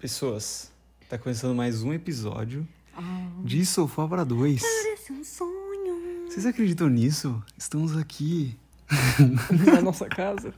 Pessoas, 0.00 0.72
tá 1.10 1.18
começando 1.18 1.54
mais 1.54 1.82
um 1.82 1.92
episódio 1.92 2.66
de 3.44 3.66
Sofá 3.66 4.08
para 4.08 4.24
Dois. 4.24 4.62
Parece 4.62 5.12
um 5.12 5.22
sonho. 5.22 6.26
Vocês 6.26 6.46
acreditam 6.46 6.88
nisso? 6.88 7.42
Estamos 7.58 7.94
aqui. 7.98 8.56
Na 9.66 9.82
nossa 9.82 10.06
casa. 10.06 10.54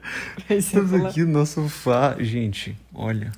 Estamos 0.48 0.92
fala, 0.92 1.10
aqui 1.10 1.24
no 1.24 1.32
nosso 1.32 1.60
sofá. 1.62 2.16
Gente, 2.18 2.74
olha. 2.94 3.32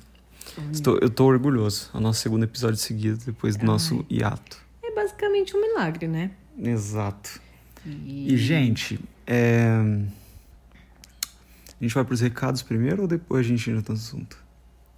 Estou, 0.71 0.97
eu 1.01 1.09
tô 1.09 1.25
orgulhoso. 1.25 1.89
É 1.93 1.97
o 1.97 1.99
nosso 1.99 2.21
segundo 2.21 2.43
episódio 2.43 2.77
seguido 2.77 3.17
depois 3.25 3.57
do 3.57 3.65
nosso 3.65 4.05
hiato. 4.09 4.57
É 4.81 4.95
basicamente 4.95 5.57
um 5.57 5.61
milagre, 5.61 6.07
né? 6.07 6.31
Exato. 6.57 7.41
E, 7.85 8.33
E, 8.33 8.37
gente, 8.37 8.97
é... 9.27 9.67
a 9.67 10.07
gente 11.83 11.93
vai 11.93 12.05
pros 12.05 12.21
recados 12.21 12.61
primeiro 12.61 13.01
ou 13.01 13.07
depois 13.09 13.45
a 13.45 13.49
gente 13.49 13.69
entra 13.69 13.93
no 13.93 13.99
assunto? 13.99 14.37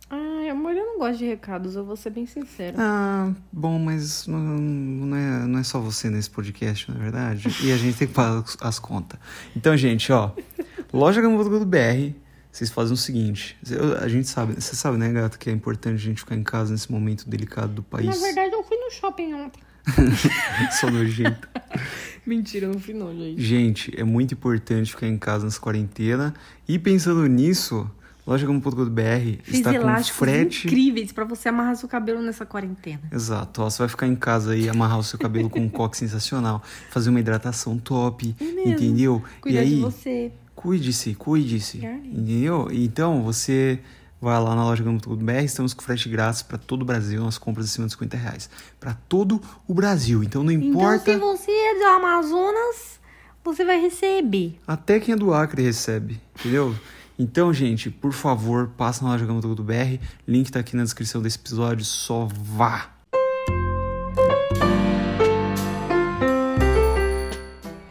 Ai, 0.09 0.49
amor, 0.49 0.73
eu 0.75 0.85
não 0.85 0.90
gosto 1.01 1.17
de 1.17 1.25
recados, 1.25 1.75
eu 1.75 1.83
vou 1.83 1.95
ser 1.95 2.11
bem 2.11 2.27
sincera. 2.27 2.75
Ah, 2.77 3.33
bom, 3.51 3.79
mas 3.79 4.27
não, 4.27 4.37
não, 4.39 5.17
é, 5.17 5.47
não 5.47 5.59
é 5.59 5.63
só 5.63 5.79
você 5.79 6.09
nesse 6.11 6.29
podcast, 6.29 6.91
na 6.91 6.97
é 6.97 6.99
verdade. 6.99 7.47
E 7.63 7.71
a 7.71 7.77
gente 7.77 7.97
tem 7.97 8.07
que 8.07 8.13
pagar 8.13 8.39
as- 8.39 8.57
as 8.61 8.77
contas. 8.77 9.19
Então, 9.55 9.75
gente, 9.75 10.11
ó, 10.11 10.31
loja 10.93 11.19
BR, 11.65 12.13
vocês 12.51 12.69
fazem 12.69 12.93
o 12.93 12.97
seguinte: 12.97 13.57
a 13.99 14.07
gente 14.07 14.27
sabe, 14.27 14.53
você 14.53 14.75
sabe, 14.75 14.97
né, 14.97 15.11
gato, 15.11 15.39
que 15.39 15.49
é 15.49 15.53
importante 15.53 15.95
a 15.95 16.05
gente 16.05 16.19
ficar 16.19 16.35
em 16.35 16.43
casa 16.43 16.71
nesse 16.71 16.91
momento 16.91 17.27
delicado 17.27 17.73
do 17.73 17.81
país. 17.83 18.05
Na 18.05 18.27
verdade, 18.27 18.53
eu 18.53 18.63
fui 18.63 18.77
no 18.77 18.91
shopping 18.91 19.33
ontem. 19.33 19.61
Só 20.79 20.91
nojento. 20.91 21.49
Mentira, 22.23 22.67
eu 22.67 22.73
não 22.73 22.79
fui 22.79 22.93
não, 22.93 23.11
gente. 23.11 23.41
Gente, 23.41 23.99
é 23.99 24.03
muito 24.03 24.35
importante 24.35 24.91
ficar 24.91 25.07
em 25.07 25.17
casa 25.17 25.45
nessa 25.45 25.59
quarentena. 25.59 26.35
E 26.67 26.77
pensando 26.77 27.25
nisso, 27.25 27.89
loja.com.br 28.31 29.41
está 29.47 29.73
com 29.79 30.03
frete. 30.03 30.67
incríveis 30.67 31.11
pra 31.11 31.23
você 31.25 31.49
amarrar 31.49 31.75
seu 31.75 31.87
cabelo 31.87 32.21
nessa 32.21 32.45
quarentena. 32.45 33.01
Exato, 33.11 33.61
ó, 33.61 33.69
você 33.69 33.79
vai 33.79 33.89
ficar 33.89 34.07
em 34.07 34.15
casa 34.15 34.51
aí, 34.53 34.69
amarrar 34.69 34.99
o 34.99 35.03
seu 35.03 35.19
cabelo 35.19 35.49
com 35.49 35.59
um 35.59 35.69
coque 35.69 35.97
sensacional, 35.97 36.61
fazer 36.89 37.09
uma 37.09 37.19
hidratação 37.19 37.77
top, 37.77 38.35
É 38.39 38.69
entendeu? 38.69 39.21
Cuidar 39.41 39.59
e 39.59 39.63
aí, 39.63 39.75
de 39.75 39.81
você. 39.81 40.31
cuide-se, 40.55 41.13
cuide-se, 41.15 41.77
Verdade. 41.79 42.07
entendeu? 42.07 42.67
Então, 42.71 43.21
você 43.23 43.79
vai 44.21 44.39
lá 44.39 44.55
na 44.55 44.63
loja 44.63 44.83
Gama.br, 44.83 45.31
estamos 45.43 45.73
com 45.73 45.81
frete 45.81 46.07
grátis 46.07 46.41
para 46.43 46.57
todo 46.57 46.83
o 46.83 46.85
Brasil, 46.85 47.23
nas 47.23 47.37
compras 47.39 47.65
acima 47.65 47.87
de 47.87 47.93
50 47.93 48.17
reais. 48.17 48.49
Para 48.79 48.93
todo 48.93 49.41
o 49.67 49.73
Brasil, 49.73 50.23
então 50.23 50.43
não 50.43 50.51
importa, 50.51 51.11
Então, 51.13 51.35
se 51.35 51.45
você 51.45 51.51
é 51.51 51.79
do 51.79 51.85
Amazonas, 51.85 52.99
você 53.43 53.65
vai 53.65 53.81
receber. 53.81 54.59
até 54.67 54.99
quem 54.99 55.13
é 55.13 55.17
do 55.17 55.33
Acre 55.33 55.63
recebe, 55.63 56.21
entendeu? 56.39 56.75
Então, 57.17 57.53
gente, 57.53 57.89
por 57.89 58.13
favor, 58.13 58.69
passa 58.77 59.03
na 59.03 59.11
loja 59.11 59.25
Gama.br, 59.25 60.03
link 60.27 60.51
tá 60.51 60.59
aqui 60.59 60.75
na 60.75 60.83
descrição 60.83 61.21
desse 61.21 61.37
episódio, 61.37 61.85
só 61.85 62.25
vá! 62.25 62.89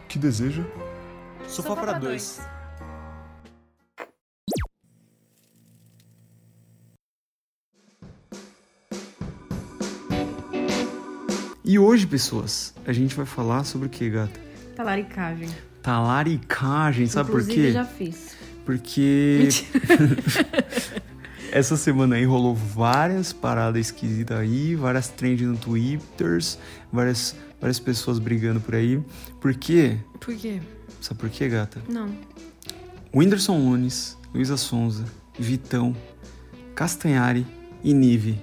Que 0.07 0.19
deseja? 0.19 0.63
Sofá 1.47 1.75
para 1.75 1.93
dois. 1.93 2.41
E 11.63 11.79
hoje, 11.79 12.05
pessoas, 12.05 12.73
a 12.85 12.91
gente 12.91 13.15
vai 13.15 13.25
falar 13.25 13.63
sobre 13.63 13.87
o 13.87 13.89
que, 13.89 14.09
gata? 14.09 14.37
Talaricagem. 14.75 15.47
Talaricagem, 15.81 17.07
sabe 17.07 17.29
Inclusive, 17.29 17.55
por 17.55 17.61
quê? 17.63 17.71
já 17.71 17.85
fiz. 17.85 18.35
Porque 18.65 19.49
essa 21.51 21.75
semana 21.75 22.15
aí 22.15 22.25
rolou 22.25 22.55
várias 22.55 23.33
paradas 23.33 23.87
esquisitas 23.87 24.37
aí, 24.37 24.75
várias 24.75 25.09
trends 25.09 25.47
no 25.47 25.57
Twitter, 25.57 26.39
várias, 26.91 27.35
várias 27.59 27.79
pessoas 27.79 28.19
brigando 28.19 28.59
por 28.61 28.75
aí. 28.75 29.01
Por 29.39 29.53
quê? 29.55 29.97
Por 30.19 30.35
quê? 30.35 30.61
Sabe 31.01 31.19
por 31.19 31.29
quê, 31.29 31.49
gata? 31.49 31.81
Não. 31.89 32.09
Whindersson 33.13 33.57
Nunes, 33.57 34.17
Luísa 34.33 34.55
Sonza, 34.55 35.03
Vitão, 35.37 35.95
Castanhari 36.75 37.45
e 37.83 37.93
Nive. 37.93 38.39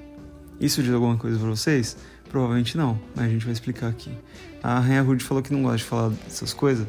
Isso 0.60 0.82
diz 0.82 0.92
alguma 0.92 1.16
coisa 1.16 1.38
pra 1.38 1.48
vocês? 1.48 1.96
Provavelmente 2.28 2.76
não, 2.76 3.00
mas 3.14 3.26
a 3.26 3.28
gente 3.28 3.44
vai 3.44 3.52
explicar 3.52 3.88
aqui. 3.88 4.10
A 4.62 4.80
Rainha 4.80 5.02
Rude 5.02 5.24
falou 5.24 5.42
que 5.42 5.52
não 5.52 5.62
gosta 5.62 5.78
de 5.78 5.84
falar 5.84 6.10
dessas 6.10 6.52
coisas, 6.52 6.86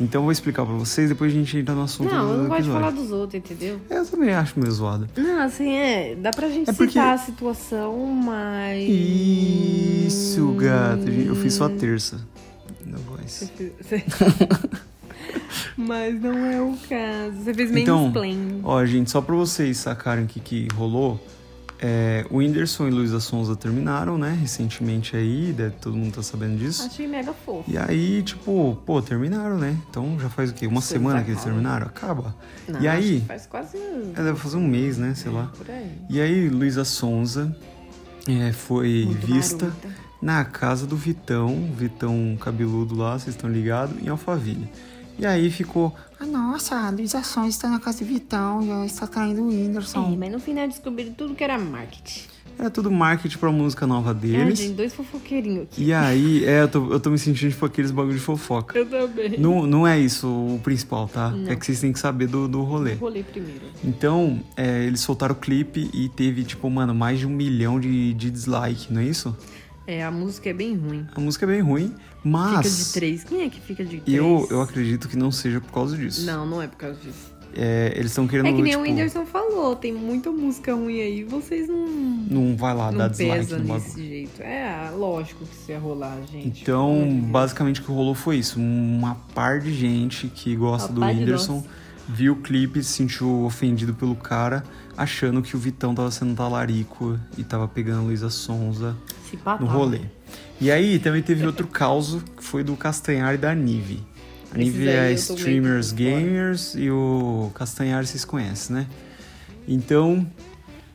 então 0.00 0.20
eu 0.20 0.24
vou 0.24 0.32
explicar 0.32 0.64
pra 0.66 0.74
vocês, 0.74 1.08
depois 1.08 1.32
a 1.32 1.34
gente 1.34 1.56
entra 1.56 1.74
no 1.74 1.82
assunto 1.82 2.12
Não, 2.12 2.30
eu 2.32 2.38
não 2.42 2.48
gosto 2.48 2.62
de 2.64 2.70
falar 2.70 2.90
dos 2.90 3.10
outros, 3.10 3.34
entendeu? 3.42 3.80
Eu 3.88 4.04
também 4.06 4.34
acho 4.34 4.58
meio 4.60 4.70
zoado. 4.72 5.08
Não, 5.16 5.40
assim, 5.42 5.70
é. 5.72 6.14
Dá 6.14 6.30
pra 6.30 6.48
gente 6.48 6.68
É 6.68 6.72
porque- 6.72 6.92
citar 6.92 7.14
a 7.14 7.18
situação, 7.18 7.96
mas. 8.06 8.86
Isso, 8.88 10.52
gato. 10.52 11.08
Eu 11.08 11.34
fiz 11.36 11.54
só 11.54 11.64
a 11.66 11.70
terça 11.70 12.20
da 12.84 12.98
voz. 12.98 13.50
Você- 13.80 14.04
mas 15.76 16.20
não 16.20 16.44
é 16.46 16.60
o 16.60 16.74
caso. 16.88 17.36
Você 17.42 17.54
fez 17.54 17.70
Então, 17.74 18.04
mansplain. 18.04 18.60
Ó, 18.64 18.84
gente, 18.84 19.10
só 19.10 19.20
pra 19.20 19.34
vocês 19.34 19.76
sacarem 19.78 20.24
o 20.24 20.28
que, 20.28 20.40
que 20.40 20.68
rolou, 20.74 21.20
é, 21.80 22.24
o 22.30 22.38
Whindersson 22.38 22.88
e 22.88 22.90
Luísa 22.90 23.20
Sonza 23.20 23.54
terminaram, 23.56 24.16
né? 24.16 24.36
Recentemente 24.40 25.16
aí, 25.16 25.52
deve- 25.52 25.74
todo 25.80 25.96
mundo 25.96 26.14
tá 26.14 26.22
sabendo 26.22 26.56
disso. 26.58 26.84
Achei 26.86 27.06
mega 27.06 27.32
fofo. 27.32 27.64
E 27.70 27.76
aí, 27.76 28.22
tipo, 28.22 28.78
pô, 28.86 29.00
terminaram, 29.02 29.58
né? 29.58 29.76
Então 29.90 30.18
já 30.18 30.28
faz 30.28 30.50
o 30.50 30.54
quê? 30.54 30.66
Uma 30.66 30.78
Isso 30.80 30.88
semana 30.88 31.18
tá 31.18 31.24
que 31.24 31.30
eles 31.32 31.42
terminaram? 31.44 31.86
Acaba. 31.86 32.34
Não, 32.68 32.80
e 32.80 32.88
aí? 32.88 33.24
Faz 33.26 33.46
quase. 33.46 33.76
É, 33.76 34.22
deve 34.22 34.38
fazer 34.38 34.56
um 34.56 34.66
mês, 34.66 34.96
né? 34.98 35.14
Sei 35.14 35.30
lá. 35.30 35.50
Por 35.56 35.70
aí. 35.70 35.90
E 36.08 36.20
aí, 36.20 36.48
Luísa 36.48 36.84
Sonza 36.84 37.54
é, 38.26 38.52
foi 38.52 39.04
Muito 39.06 39.26
vista 39.26 39.66
marota. 39.66 39.88
na 40.20 40.44
casa 40.44 40.86
do 40.86 40.96
Vitão, 40.96 41.70
Vitão 41.76 42.36
cabeludo 42.40 42.94
lá, 42.96 43.18
vocês 43.18 43.34
estão 43.36 43.50
ligados, 43.50 44.02
em 44.02 44.08
Alphaville. 44.08 44.68
E 45.18 45.24
aí 45.26 45.50
ficou, 45.50 45.94
Ah, 46.20 46.26
nossa, 46.26 46.76
a 46.76 46.90
Luísa 46.90 47.22
Sonza 47.22 47.48
está 47.48 47.68
na 47.68 47.78
casa 47.80 47.98
de 47.98 48.04
Vitão 48.04 48.62
e 48.62 48.70
ela 48.70 48.86
está 48.86 49.06
traindo 49.06 49.42
o 49.42 49.50
É, 49.50 49.54
Whindersson. 49.54 50.16
mas 50.18 50.30
no 50.32 50.38
final 50.40 50.66
descobriram 50.68 51.12
tudo 51.12 51.34
que 51.34 51.42
era 51.44 51.58
marketing. 51.58 52.22
era 52.58 52.70
tudo 52.70 52.90
marketing 52.90 53.36
pra 53.36 53.50
música 53.52 53.86
nova 53.86 54.10
Ah, 54.10 54.14
deles. 54.14 54.58
gente, 54.58 54.72
dois 54.74 54.94
fofoqueirinhos 54.94 55.64
aqui. 55.64 55.84
E 55.84 55.92
aí, 55.92 56.42
é, 56.46 56.62
eu 56.62 56.68
tô, 56.68 56.90
eu 56.92 56.98
tô 57.00 57.10
me 57.10 57.18
sentindo 57.18 57.50
tipo 57.50 57.64
aqueles 57.66 57.90
bagulho 57.90 58.14
de 58.14 58.20
fofoca. 58.20 58.78
Eu 58.78 58.86
também. 58.86 59.38
Não, 59.38 59.66
não 59.66 59.86
é 59.86 59.98
isso 59.98 60.26
o 60.26 60.58
principal, 60.62 61.06
tá? 61.06 61.30
Não. 61.30 61.50
É 61.50 61.56
que 61.56 61.64
vocês 61.66 61.80
têm 61.80 61.92
que 61.92 61.98
saber 61.98 62.26
do, 62.28 62.48
do 62.48 62.62
rolê. 62.62 62.94
Rolei 62.94 63.22
primeiro. 63.22 63.60
Então, 63.84 64.40
é, 64.56 64.84
eles 64.84 65.00
soltaram 65.00 65.34
o 65.34 65.38
clipe 65.38 65.90
e 65.92 66.08
teve, 66.08 66.44
tipo, 66.44 66.68
mano, 66.70 66.94
mais 66.94 67.18
de 67.18 67.26
um 67.26 67.30
milhão 67.30 67.78
de, 67.78 68.14
de 68.14 68.30
dislike, 68.30 68.90
não 68.92 69.00
é 69.02 69.04
isso? 69.04 69.36
É, 69.86 70.02
a 70.02 70.10
música 70.10 70.50
é 70.50 70.52
bem 70.52 70.76
ruim. 70.76 71.06
A 71.14 71.20
música 71.20 71.46
é 71.46 71.48
bem 71.48 71.60
ruim, 71.60 71.94
mas 72.24 72.66
Fica 72.66 72.84
de 72.84 72.92
três. 72.92 73.24
Quem 73.24 73.42
é 73.42 73.48
que 73.48 73.60
fica 73.60 73.84
de 73.84 74.00
três? 74.00 74.18
eu, 74.18 74.46
eu 74.50 74.60
acredito 74.60 75.08
que 75.08 75.16
não 75.16 75.30
seja 75.30 75.60
por 75.60 75.72
causa 75.72 75.96
disso. 75.96 76.26
Não, 76.26 76.44
não 76.44 76.60
é 76.60 76.66
por 76.66 76.76
causa 76.76 76.98
disso. 77.00 77.36
É, 77.58 77.92
eles 77.94 78.10
estão 78.10 78.28
querendo, 78.28 78.48
É 78.48 78.52
que 78.52 78.60
nem 78.60 78.72
tipo, 78.72 78.82
o 78.82 78.86
Whindersson 78.86 79.24
falou, 79.24 79.74
tem 79.74 79.90
muita 79.90 80.30
música 80.30 80.74
ruim 80.74 81.00
aí, 81.00 81.24
vocês 81.24 81.66
não, 81.66 81.86
não 81.86 82.54
vai 82.54 82.74
lá 82.74 82.90
dar 82.90 83.04
não 83.04 83.08
dislike 83.08 83.38
pesam 83.38 83.58
no 83.60 83.74
desse 83.74 84.06
jeito. 84.06 84.42
É, 84.42 84.90
lógico 84.94 85.42
que 85.46 85.54
isso 85.54 85.70
ia 85.70 85.78
rolar, 85.78 86.18
gente. 86.30 86.60
Então, 86.60 87.18
basicamente 87.30 87.80
o 87.80 87.84
que 87.84 87.90
rolou 87.90 88.14
foi 88.14 88.36
isso. 88.36 88.60
Uma 88.60 89.14
par 89.34 89.60
de 89.60 89.72
gente 89.72 90.28
que 90.28 90.54
gosta 90.54 90.92
Uma 90.92 91.06
do 91.06 91.18
Whindersson 91.18 91.64
viu 92.06 92.34
o 92.34 92.36
clipe, 92.36 92.82
se 92.82 92.92
sentiu 92.92 93.44
ofendido 93.44 93.94
pelo 93.94 94.14
cara, 94.14 94.62
achando 94.94 95.40
que 95.40 95.56
o 95.56 95.58
Vitão 95.58 95.94
tava 95.94 96.10
sendo 96.10 96.34
talarico 96.34 97.18
e 97.38 97.44
tava 97.44 97.66
pegando 97.66 98.00
a 98.00 98.02
Luísa 98.02 98.28
Sonza 98.28 98.94
No 99.60 99.66
rolê. 99.66 100.00
E 100.60 100.70
aí 100.70 100.98
também 100.98 101.22
teve 101.22 101.44
outro 101.46 101.66
caos 101.66 102.18
que 102.36 102.42
foi 102.42 102.64
do 102.64 102.74
Castanhari 102.76 103.36
e 103.36 103.38
da 103.40 103.54
Nive. 103.54 104.02
A 104.52 104.58
Nive 104.58 104.88
é 104.88 105.12
Streamers. 105.12 105.92
Gamers 105.92 106.74
e 106.74 106.90
o 106.90 107.50
Castanhari 107.54 108.06
vocês 108.06 108.24
conhecem, 108.24 108.74
né? 108.76 108.86
Então, 109.68 110.26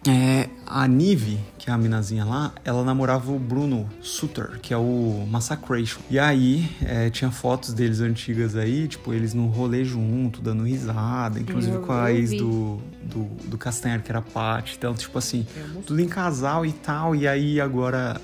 é, 0.07 0.49
a 0.65 0.87
Nive, 0.87 1.37
que 1.59 1.69
é 1.69 1.73
a 1.73 1.77
minazinha 1.77 2.25
lá, 2.25 2.53
ela 2.65 2.83
namorava 2.83 3.31
o 3.31 3.37
Bruno 3.37 3.87
Sutter, 4.01 4.59
que 4.61 4.73
é 4.73 4.77
o 4.77 5.27
Massacration. 5.29 5.99
E 6.09 6.17
aí, 6.17 6.67
é, 6.81 7.09
tinha 7.11 7.29
fotos 7.29 7.71
deles 7.73 7.99
antigas 7.99 8.55
aí, 8.55 8.87
tipo, 8.87 9.13
eles 9.13 9.33
no 9.35 9.45
rolê 9.47 9.83
junto, 9.85 10.41
dando 10.41 10.63
risada, 10.63 11.39
inclusive 11.39 11.75
Eu- 11.75 11.81
com 11.81 11.91
a 11.91 12.11
ex 12.11 12.31
do, 12.31 12.79
do, 13.03 13.25
do 13.47 13.57
Castanhari, 13.59 14.01
que 14.01 14.11
era 14.11 14.19
a 14.19 14.23
Paty. 14.23 14.75
Então, 14.77 14.95
tipo 14.95 15.17
assim, 15.19 15.45
tudo 15.85 15.99
em 16.01 16.07
casal 16.07 16.65
e 16.65 16.71
tal. 16.71 17.15
E 17.15 17.27
aí 17.27 17.61
agora 17.61 18.19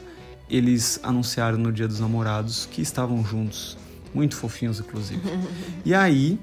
eles 0.49 0.99
anunciaram 1.03 1.57
no 1.57 1.71
Dia 1.71 1.87
dos 1.87 1.99
Namorados 1.99 2.67
que 2.71 2.81
estavam 2.81 3.23
juntos. 3.23 3.77
Muito 4.13 4.35
fofinhos, 4.35 4.79
inclusive. 4.79 5.21
e 5.85 5.93
aí 5.93 6.39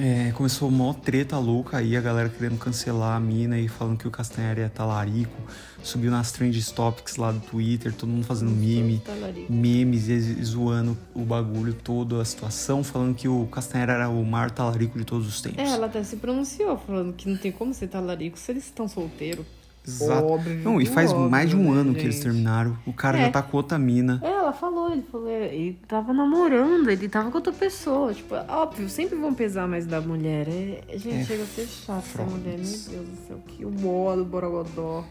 é, 0.00 0.30
começou 0.30 0.68
uma 0.68 0.94
treta 0.94 1.36
louca 1.38 1.78
aí, 1.78 1.96
a 1.96 2.00
galera 2.00 2.28
querendo 2.28 2.56
cancelar 2.56 3.16
a 3.16 3.20
mina 3.20 3.58
e 3.58 3.66
falando 3.66 3.98
que 3.98 4.06
o 4.06 4.10
Castanhari 4.12 4.60
é 4.60 4.68
talarico. 4.68 5.42
Subiu 5.82 6.10
nas 6.10 6.30
trend 6.30 6.72
topics 6.72 7.16
lá 7.16 7.32
do 7.32 7.40
Twitter, 7.40 7.92
todo 7.92 8.08
mundo 8.08 8.24
fazendo 8.24 8.52
meme 8.52 9.02
memes 9.48 10.08
e 10.08 10.20
zoando 10.44 10.96
o 11.14 11.20
bagulho 11.20 11.74
todo, 11.74 12.20
a 12.20 12.24
situação, 12.24 12.84
falando 12.84 13.14
que 13.14 13.26
o 13.26 13.46
Castanheira 13.46 13.94
era 13.94 14.08
o 14.08 14.24
maior 14.24 14.52
talarico 14.52 14.96
de 14.96 15.04
todos 15.04 15.26
os 15.26 15.40
tempos. 15.40 15.58
É, 15.58 15.68
ela 15.68 15.86
até 15.86 16.02
se 16.04 16.16
pronunciou, 16.16 16.78
falando 16.78 17.12
que 17.12 17.28
não 17.28 17.36
tem 17.36 17.50
como 17.50 17.74
ser 17.74 17.88
talarico 17.88 18.38
se 18.38 18.52
eles 18.52 18.64
estão 18.64 18.86
solteiros. 18.86 19.44
Exato. 19.86 20.26
Óbvio, 20.26 20.60
Não, 20.62 20.80
e 20.80 20.84
faz 20.86 21.10
óbvio, 21.12 21.30
mais 21.30 21.48
de 21.48 21.56
um 21.56 21.72
né, 21.72 21.80
ano 21.80 21.94
que 21.94 22.00
eles 22.00 22.14
gente? 22.16 22.24
terminaram. 22.24 22.76
O 22.86 22.92
cara 22.92 23.18
É. 23.18 23.24
já 23.26 23.30
tá 23.30 23.42
com 23.42 23.56
outra 23.56 23.78
mina. 23.78 24.20
É, 24.22 24.28
ela 24.30 24.52
falou, 24.52 24.92
ele 24.92 25.02
falou, 25.10 25.28
é, 25.28 25.54
ele 25.54 25.78
tava 25.88 26.12
namorando, 26.12 26.90
ele 26.90 27.08
tava 27.08 27.30
com 27.30 27.38
outra 27.38 27.52
pessoa. 27.52 28.12
Tipo, 28.12 28.34
óbvio, 28.48 28.88
sempre 28.90 29.16
vão 29.16 29.32
pesar 29.32 29.66
mais 29.66 29.86
da 29.86 30.00
mulher. 30.00 30.46
É, 30.48 30.98
gente, 30.98 31.22
É 31.22 31.24
chega 31.24 31.42
a 31.42 31.46
ser 31.46 31.66
chato 31.66 32.04
essa 32.04 32.22
mulher, 32.22 32.58
meu 32.58 32.60
Deus 32.60 33.08
do 33.08 33.16
céu, 33.26 33.38
que 33.46 33.64
o 33.64 33.70
modo 33.70 34.24
borogodó. 34.24 35.04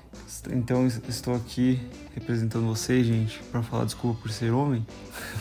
Então 0.51 0.85
es- 0.85 1.01
estou 1.09 1.33
aqui 1.35 1.79
representando 2.13 2.65
vocês, 2.67 3.05
gente, 3.05 3.39
pra 3.51 3.63
falar 3.63 3.85
desculpa 3.85 4.19
por 4.21 4.29
ser 4.31 4.51
homem. 4.51 4.85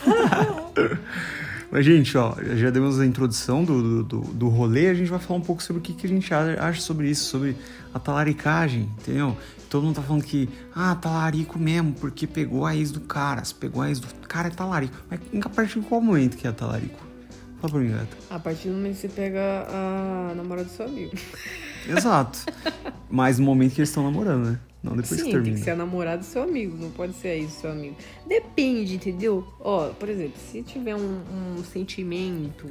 Mas, 1.76 1.84
gente, 1.84 2.16
ó, 2.16 2.34
já 2.54 2.70
demos 2.70 2.98
a 2.98 3.04
introdução 3.04 3.62
do, 3.62 4.02
do, 4.02 4.20
do, 4.22 4.48
rolê, 4.48 4.86
a 4.86 4.94
gente 4.94 5.10
vai 5.10 5.18
falar 5.18 5.40
um 5.40 5.42
pouco 5.42 5.62
sobre 5.62 5.80
o 5.80 5.82
que, 5.82 5.92
que 5.92 6.06
a 6.06 6.08
gente 6.08 6.32
acha 6.32 6.80
sobre 6.80 7.10
isso, 7.10 7.26
sobre 7.26 7.54
a 7.92 7.98
talaricagem, 7.98 8.88
entendeu? 8.98 9.36
Todo 9.68 9.84
mundo 9.84 9.96
tá 9.96 10.00
falando 10.00 10.24
que, 10.24 10.48
ah, 10.74 10.94
talarico 10.94 11.58
mesmo, 11.58 11.92
porque 11.92 12.26
pegou 12.26 12.64
a 12.64 12.74
ex 12.74 12.90
do 12.90 13.00
cara. 13.00 13.44
Se 13.44 13.54
pegou 13.54 13.82
a 13.82 13.90
ex 13.90 14.00
do 14.00 14.06
cara, 14.26 14.48
é 14.48 14.50
talarico. 14.50 14.96
Mas 15.10 15.20
a 15.44 15.48
partir 15.50 15.80
de 15.80 15.86
qual 15.86 16.00
momento 16.00 16.38
que 16.38 16.48
é 16.48 16.52
talarico? 16.52 16.98
Fala 17.60 17.70
pra 17.70 17.82
mim, 17.82 17.90
gata. 17.90 18.16
A 18.30 18.38
partir 18.38 18.68
do 18.68 18.74
momento 18.74 18.94
que 18.94 19.00
você 19.02 19.08
pega 19.08 19.66
a 19.68 20.32
namorada 20.34 20.66
do 20.66 20.70
seu 20.70 20.86
amigo. 20.86 21.12
Exato. 21.86 22.38
Mas 23.10 23.38
no 23.38 23.44
momento 23.44 23.74
que 23.74 23.82
eles 23.82 23.90
estão 23.90 24.02
namorando, 24.02 24.52
né? 24.52 24.58
Não 24.86 24.96
depois 24.96 25.08
Sim, 25.08 25.16
que 25.16 25.22
tem 25.24 25.32
termina. 25.32 25.56
que 25.56 25.64
ser 25.64 25.70
a 25.72 25.76
namorada 25.76 26.18
do 26.18 26.24
seu 26.24 26.42
amigo, 26.44 26.76
não 26.76 26.90
pode 26.92 27.12
ser 27.14 27.28
aí 27.28 27.44
do 27.44 27.50
seu 27.50 27.72
amigo. 27.72 27.96
Depende, 28.24 28.94
entendeu? 28.94 29.44
Ó, 29.58 29.88
por 29.88 30.08
exemplo, 30.08 30.38
se 30.38 30.62
tiver 30.62 30.94
um, 30.94 31.22
um 31.58 31.64
sentimento, 31.64 32.68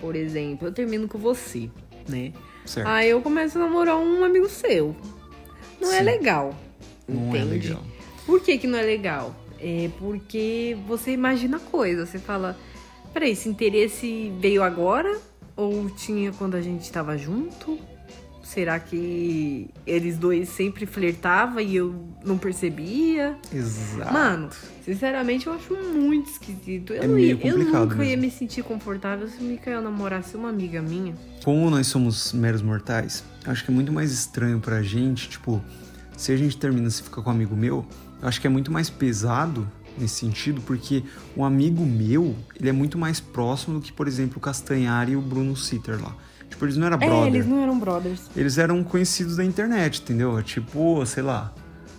por 0.00 0.16
exemplo, 0.16 0.68
eu 0.68 0.72
termino 0.72 1.06
com 1.06 1.18
você, 1.18 1.68
né? 2.08 2.32
Certo. 2.64 2.86
Aí 2.88 3.10
eu 3.10 3.20
começo 3.20 3.58
a 3.58 3.60
namorar 3.60 3.98
um 3.98 4.24
amigo 4.24 4.48
seu. 4.48 4.96
Não 5.78 5.92
é 5.92 5.98
Sim. 5.98 6.04
legal. 6.04 6.54
Não 7.06 7.34
é 7.34 7.40
entende? 7.40 7.68
legal. 7.68 7.82
Por 8.24 8.40
que, 8.40 8.56
que 8.56 8.66
não 8.66 8.78
é 8.78 8.82
legal? 8.82 9.34
É 9.58 9.90
porque 9.98 10.74
você 10.86 11.10
imagina 11.12 11.58
coisa. 11.58 12.06
Você 12.06 12.18
fala, 12.18 12.56
peraí, 13.12 13.32
esse 13.32 13.46
interesse 13.46 14.32
veio 14.40 14.62
agora? 14.62 15.20
Ou 15.54 15.90
tinha 15.90 16.32
quando 16.32 16.54
a 16.54 16.62
gente 16.62 16.90
tava 16.90 17.18
junto? 17.18 17.78
Será 18.52 18.80
que 18.80 19.70
eles 19.86 20.18
dois 20.18 20.48
sempre 20.48 20.84
flertavam 20.84 21.60
e 21.60 21.76
eu 21.76 21.94
não 22.24 22.36
percebia? 22.36 23.38
Exato. 23.54 24.12
Mano, 24.12 24.50
sinceramente 24.84 25.46
eu 25.46 25.52
acho 25.52 25.72
muito 25.94 26.28
esquisito. 26.28 26.92
Eu, 26.92 27.04
É 27.04 27.06
não 27.06 27.14
meio 27.14 27.38
ia, 27.38 27.46
eu 27.46 27.56
nunca 27.56 27.94
ia 28.04 28.16
mesmo. 28.16 28.22
me 28.22 28.28
sentir 28.28 28.64
confortável 28.64 29.28
se 29.28 29.38
o 29.38 29.44
Mikael 29.44 29.80
namorasse 29.80 30.36
uma 30.36 30.48
amiga 30.48 30.82
minha. 30.82 31.14
Como 31.44 31.70
nós 31.70 31.86
somos 31.86 32.32
meros 32.32 32.60
mortais, 32.60 33.22
acho 33.46 33.64
que 33.64 33.70
é 33.70 33.74
muito 33.74 33.92
mais 33.92 34.10
estranho 34.10 34.58
pra 34.58 34.82
gente, 34.82 35.28
tipo, 35.28 35.62
se 36.16 36.32
a 36.32 36.36
gente 36.36 36.56
termina 36.56 36.90
se 36.90 37.04
fica 37.04 37.22
com 37.22 37.30
um 37.30 37.32
amigo 37.32 37.54
meu, 37.54 37.86
eu 38.20 38.26
acho 38.26 38.40
que 38.40 38.48
é 38.48 38.50
muito 38.50 38.72
mais 38.72 38.90
pesado 38.90 39.64
nesse 39.96 40.16
sentido, 40.16 40.60
porque 40.62 41.04
um 41.36 41.44
amigo 41.44 41.86
meu, 41.86 42.34
ele 42.58 42.68
é 42.68 42.72
muito 42.72 42.98
mais 42.98 43.20
próximo 43.20 43.78
do 43.78 43.80
que, 43.80 43.92
por 43.92 44.08
exemplo, 44.08 44.38
o 44.38 44.40
Castanhari 44.40 45.12
e 45.12 45.16
o 45.16 45.20
Bruno 45.20 45.56
Sitter 45.56 46.02
lá. 46.02 46.16
Tipo, 46.60 46.66
eles 46.66 46.76
não 46.76 46.86
eram. 46.88 46.98
É, 47.00 47.26
eles 47.26 47.46
não 47.46 47.58
eram 47.62 47.78
brothers. 47.78 48.20
Eles 48.36 48.58
eram 48.58 48.84
conhecidos 48.84 49.36
da 49.36 49.44
internet, 49.44 50.02
entendeu? 50.02 50.38
É 50.38 50.42
Tipo, 50.42 51.04
sei 51.06 51.22
lá, 51.22 51.54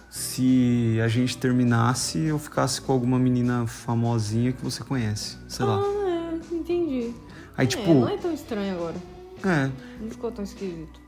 se 0.10 1.00
a 1.04 1.08
gente 1.08 1.36
terminasse, 1.38 2.19
eu 2.19 2.38
ficasse 2.38 2.80
com 2.80 2.94
alguma 2.94 3.18
menina 3.18 3.66
famosinha 3.66 4.52
que 4.52 4.63
você 4.63 4.84
conhece, 4.84 5.38
sei 5.48 5.66
lá. 5.66 5.80
Ah, 5.84 6.40
é, 6.52 6.56
entendi. 6.56 7.12
Aí, 7.58 7.66
é, 7.66 7.68
tipo, 7.68 7.92
não 7.94 8.08
é 8.08 8.18
tão 8.18 8.31
estranho 8.34 8.75
agora. 8.75 8.96
é, 9.44 9.69
Não 10.00 10.10
ficou 10.12 10.31
tão 10.31 10.44
esquisito. 10.44 11.02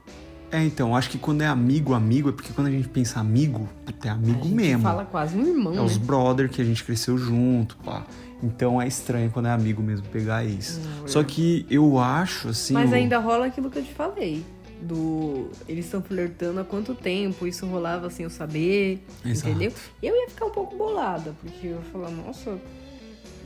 É, 0.52 0.64
então, 0.64 0.96
acho 0.96 1.10
que 1.10 1.18
quando 1.18 1.42
é 1.42 1.48
amigo, 1.48 1.94
amigo, 1.94 2.30
é 2.30 2.32
porque 2.32 2.54
quando 2.54 2.68
a 2.68 2.72
gente 2.72 2.88
pensa 2.88 3.20
amigo, 3.20 3.68
puta, 3.86 4.08
é 4.08 4.12
amigo 4.12 4.40
a 4.40 4.44
gente 4.44 4.56
mesmo. 4.56 4.82
fala 4.84 5.04
quase 5.06 5.36
um 5.38 5.46
irmão, 5.48 5.74
É 5.74 5.76
né? 5.78 5.82
os 5.84 5.98
brother 5.98 6.50
que 6.50 6.62
a 6.62 6.66
gente 6.66 6.84
cresceu 6.84 7.18
junto, 7.18 7.76
pá. 7.78 8.04
Então 8.44 8.82
é 8.82 8.88
estranho 8.88 9.32
quando 9.32 9.48
é 9.48 9.52
amigo 9.52 9.82
mesmo 9.82 10.06
pegar 10.10 10.44
isso. 10.44 10.82
É. 11.06 11.08
Só 11.08 11.24
que 11.24 11.66
eu 11.70 11.98
acho, 11.98 12.50
assim. 12.50 12.74
Mas 12.74 12.92
ainda 12.92 13.18
rola 13.18 13.46
aquilo 13.46 13.72
que 13.72 13.80
eu 13.80 13.84
te 13.84 13.94
falei. 13.94 14.44
Do. 14.82 15.50
Eles 15.66 15.86
estão 15.86 16.02
flertando 16.02 16.60
há 16.60 16.66
quanto 16.66 16.94
tempo? 16.94 17.48
Isso 17.48 17.66
rolava 17.66 18.10
sem 18.10 18.26
eu 18.26 18.30
saber. 18.30 19.02
Exato. 19.26 19.50
Entendeu? 19.50 19.72
Eu 20.02 20.14
ia 20.14 20.30
ficar 20.30 20.46
um 20.46 20.50
pouco 20.50 20.76
bolada, 20.76 21.34
porque 21.42 21.68
eu 21.68 21.78
ia 21.78 21.82
falar, 21.84 22.10
nossa, 22.10 22.60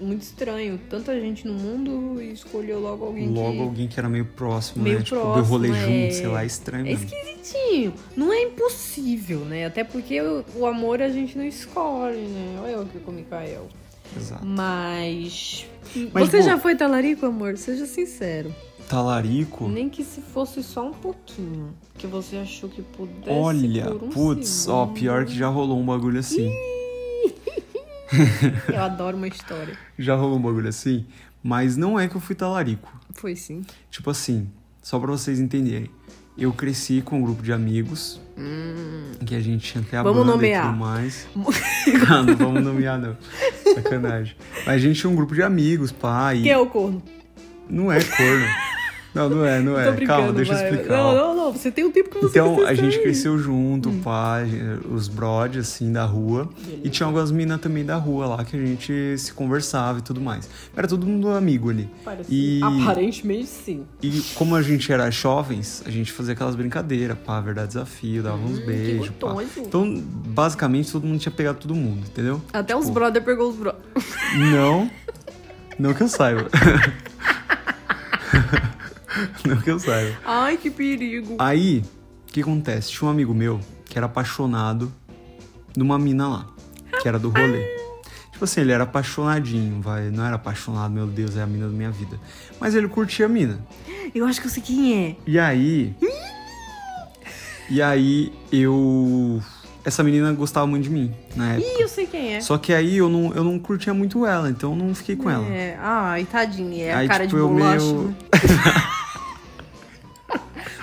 muito 0.01 0.23
estranho. 0.23 0.79
Tanta 0.89 1.19
gente 1.19 1.45
no 1.47 1.53
mundo 1.53 2.19
escolheu 2.21 2.79
logo 2.79 3.05
alguém 3.05 3.29
Logo 3.29 3.51
que. 3.51 3.61
alguém 3.61 3.87
que 3.87 3.99
era 3.99 4.09
meio 4.09 4.25
próximo, 4.25 4.83
Meio 4.83 4.97
né? 4.97 5.03
Tipo, 5.03 5.15
deu 5.15 5.25
próximo, 5.25 5.45
rolê 5.45 5.69
é. 5.69 5.73
junto, 5.73 6.13
sei 6.15 6.27
lá, 6.27 6.41
é 6.41 6.45
estranho 6.47 6.87
É 6.87 6.89
mesmo. 6.89 7.05
esquisitinho. 7.05 7.93
Não 8.15 8.33
é 8.33 8.41
impossível, 8.41 9.41
né? 9.41 9.67
Até 9.67 9.83
porque 9.83 10.19
o, 10.21 10.65
amor 10.65 11.03
a 11.03 11.09
gente 11.09 11.37
não 11.37 11.45
escolhe, 11.45 12.17
né? 12.17 12.59
Olha 12.63 12.71
eu 12.71 12.81
aqui 12.81 12.97
com 12.99 13.11
o 13.11 13.13
Mikael. 13.13 13.67
Exato. 14.15 14.45
Mas. 14.45 15.65
Mas, 16.13 16.29
Você 16.29 16.37
pô- 16.39 16.43
já 16.43 16.57
foi 16.57 16.75
talarico, 16.75 17.25
amor? 17.25 17.57
Seja 17.57 17.85
sincero. 17.85 18.53
Talarico. 18.87 19.67
Nem 19.67 19.89
que 19.89 20.03
se 20.03 20.21
fosse 20.21 20.63
só 20.63 20.87
um 20.87 20.93
pouquinho. 20.93 21.73
Que 21.97 22.07
você 22.07 22.37
achou 22.37 22.69
que 22.69 22.81
pudesse. 22.81 23.29
Olha, 23.29 23.85
por 23.87 24.03
um 24.03 24.09
putz, 24.09 24.67
ó, 24.67 24.83
segundo. 24.83 24.99
pior 24.99 25.25
que 25.25 25.35
já 25.35 25.47
rolou 25.47 25.79
um 25.79 25.85
bagulho 25.85 26.19
assim. 26.19 26.49
Eu 28.73 28.81
adoro 28.81 29.17
uma 29.17 29.27
história. 29.27 29.77
Já 29.97 30.15
rolou 30.15 30.37
um 30.37 30.41
bagulho 30.41 30.69
assim, 30.69 31.05
mas 31.43 31.75
não 31.75 31.99
é 31.99 32.07
que 32.07 32.15
eu 32.15 32.21
fui 32.21 32.35
talarico. 32.35 32.89
Foi 33.11 33.35
sim. 33.35 33.65
Tipo 33.91 34.09
assim, 34.11 34.49
só 34.81 34.97
pra 34.99 35.11
vocês 35.11 35.39
entenderem. 35.39 35.89
Eu 36.37 36.53
cresci 36.53 37.01
com 37.01 37.17
um 37.19 37.21
grupo 37.23 37.41
de 37.41 37.51
amigos, 37.51 38.21
que 39.25 39.33
a 39.35 39.39
gente 39.39 39.71
tinha 39.71 39.83
até 39.83 39.97
a 39.97 40.01
Hum. 40.01 40.03
Vamos 40.03 40.19
banda 40.19 40.31
nomear. 40.33 40.65
e 40.65 40.67
tudo 40.67 40.77
mais. 40.79 41.27
não, 41.35 42.23
não 42.23 42.35
vamos 42.35 42.63
nomear, 42.63 42.99
não. 42.99 43.17
Sacanagem. 43.73 44.35
Mas 44.65 44.75
a 44.75 44.77
gente 44.77 44.99
tinha 44.99 45.09
um 45.09 45.15
grupo 45.15 45.33
de 45.33 45.41
amigos, 45.41 45.91
e 45.91 46.41
Quem 46.43 46.51
é 46.51 46.57
o 46.57 46.67
corno? 46.67 47.01
não 47.69 47.91
é 47.91 48.01
corno. 48.03 48.45
Não, 49.15 49.29
não 49.29 49.45
é, 49.45 49.59
não 49.59 49.79
é. 49.79 49.95
Calma, 50.05 50.31
deixa 50.31 50.53
eu 50.53 50.57
explicar. 50.63 50.95
Não, 50.95 51.15
não, 51.15 51.35
Você 51.51 51.71
tem 51.71 51.85
um 51.85 51.91
tempo 51.91 52.09
que 52.09 52.19
você 52.19 52.39
Então, 52.39 52.65
a 52.65 52.73
gente 52.73 52.99
cresceu 52.99 53.37
junto, 53.37 53.91
pá, 54.03 54.39
os 54.91 55.07
brodes, 55.07 55.67
assim, 55.67 55.91
da 55.91 56.05
rua. 56.05 56.49
E 56.83 56.89
tinha 56.89 57.05
algumas 57.07 57.31
minas 57.31 57.59
também 57.61 57.85
da 57.85 57.95
rua 57.95 58.25
lá 58.27 58.43
que 58.45 58.55
a 58.55 58.59
gente 58.59 59.17
se 59.17 59.33
conversava 59.33 59.99
e 59.99 60.01
tudo 60.01 60.21
mais. 60.21 60.49
Era 60.75 60.87
todo 60.87 61.05
mundo 61.05 61.29
amigo 61.29 61.69
ali. 61.69 61.89
Parece- 62.03 62.33
E, 62.33 62.61
Aparentemente 62.63 63.47
sim. 63.47 63.83
e 64.01 64.21
como 64.35 64.55
a 64.55 64.61
gente 64.61 64.91
era 64.91 65.09
jovens, 65.09 65.83
a 65.85 65.89
gente 65.89 66.11
fazia 66.11 66.33
aquelas 66.33 66.55
brincadeiras, 66.55 67.17
pá, 67.25 67.39
verdade 67.41 67.69
desafio, 67.69 68.23
dava 68.23 68.37
uns 68.37 68.57
Hum, 68.57 68.61
que 68.61 68.65
beijos, 68.65 69.09
pá. 69.19 69.35
Então, 69.57 70.01
basicamente, 70.27 70.91
todo 70.91 71.05
mundo 71.05 71.19
tinha 71.19 71.31
pegado 71.31 71.57
todo 71.59 71.75
mundo, 71.75 71.99
entendeu? 72.07 72.41
Até 72.53 72.75
os 72.75 72.85
Tipo, 72.85 72.93
brother 72.95 73.23
pegou 73.23 73.49
os 73.49 73.55
brother. 73.55 73.81
Não, 74.51 74.89
não 75.79 75.93
que 75.93 76.03
eu 76.03 76.07
saiba. 76.07 76.47
não 79.45 79.57
que 79.57 79.69
eu 79.71 79.79
saiba. 79.79 80.17
Ai, 80.25 80.57
que 80.57 80.69
perigo. 80.69 81.35
Aí, 81.39 81.83
o 82.27 82.31
que 82.33 82.41
acontece? 82.41 82.89
Tinha 82.91 83.07
um 83.07 83.11
amigo 83.11 83.33
meu 83.33 83.59
que 83.85 83.97
era 83.97 84.05
apaixonado 84.05 84.91
numa 85.75 85.97
mina 85.99 86.27
lá, 86.27 86.45
que 87.01 87.07
era 87.07 87.17
do 87.19 87.29
rolê. 87.29 87.77
Tipo 88.31 88.43
assim, 88.45 88.61
ele 88.61 88.71
era 88.71 88.83
apaixonadinho, 88.83 89.81
vai. 89.81 90.09
Não 90.11 90.23
era 90.25 90.35
apaixonado, 90.35 90.91
meu 90.91 91.07
Deus, 91.07 91.35
é 91.37 91.41
a 91.41 91.47
mina 91.47 91.65
da 91.67 91.73
minha 91.73 91.89
vida. 91.89 92.19
Mas 92.59 92.75
ele 92.75 92.87
curtia 92.87 93.25
a 93.25 93.29
mina. 93.29 93.59
Eu 94.13 94.25
acho 94.25 94.39
que 94.39 94.45
eu 94.47 94.51
sei 94.51 94.61
quem 94.61 95.05
é. 95.05 95.15
E 95.25 95.39
aí. 95.39 95.95
E 97.69 97.81
aí 97.81 98.31
eu. 98.51 99.41
Essa 99.83 100.03
menina 100.03 100.31
gostava 100.33 100.67
muito 100.67 100.83
de 100.83 100.89
mim 100.89 101.13
na 101.35 101.53
época. 101.53 101.67
Ih, 101.77 101.81
eu 101.81 101.87
sei 101.87 102.05
quem 102.05 102.35
é. 102.35 102.41
Só 102.41 102.57
que 102.57 102.73
aí 102.73 102.97
eu 102.97 103.07
não, 103.09 103.33
eu 103.33 103.43
não 103.43 103.57
curtia 103.57 103.93
muito 103.93 104.25
ela, 104.25 104.49
então 104.49 104.71
eu 104.71 104.75
não 104.75 104.93
fiquei 104.93 105.15
com 105.15 105.29
ela. 105.29 105.47
É, 105.47 105.77
ai, 105.81 106.25
tadinha, 106.25 106.85
é 106.85 106.93
a 106.93 106.97
Aí, 106.99 107.07
cara 107.07 107.25
tipo, 107.25 107.37
de 107.37 107.41
bolacha. 107.47 107.85
meio- 107.85 108.07
né? 108.09 108.15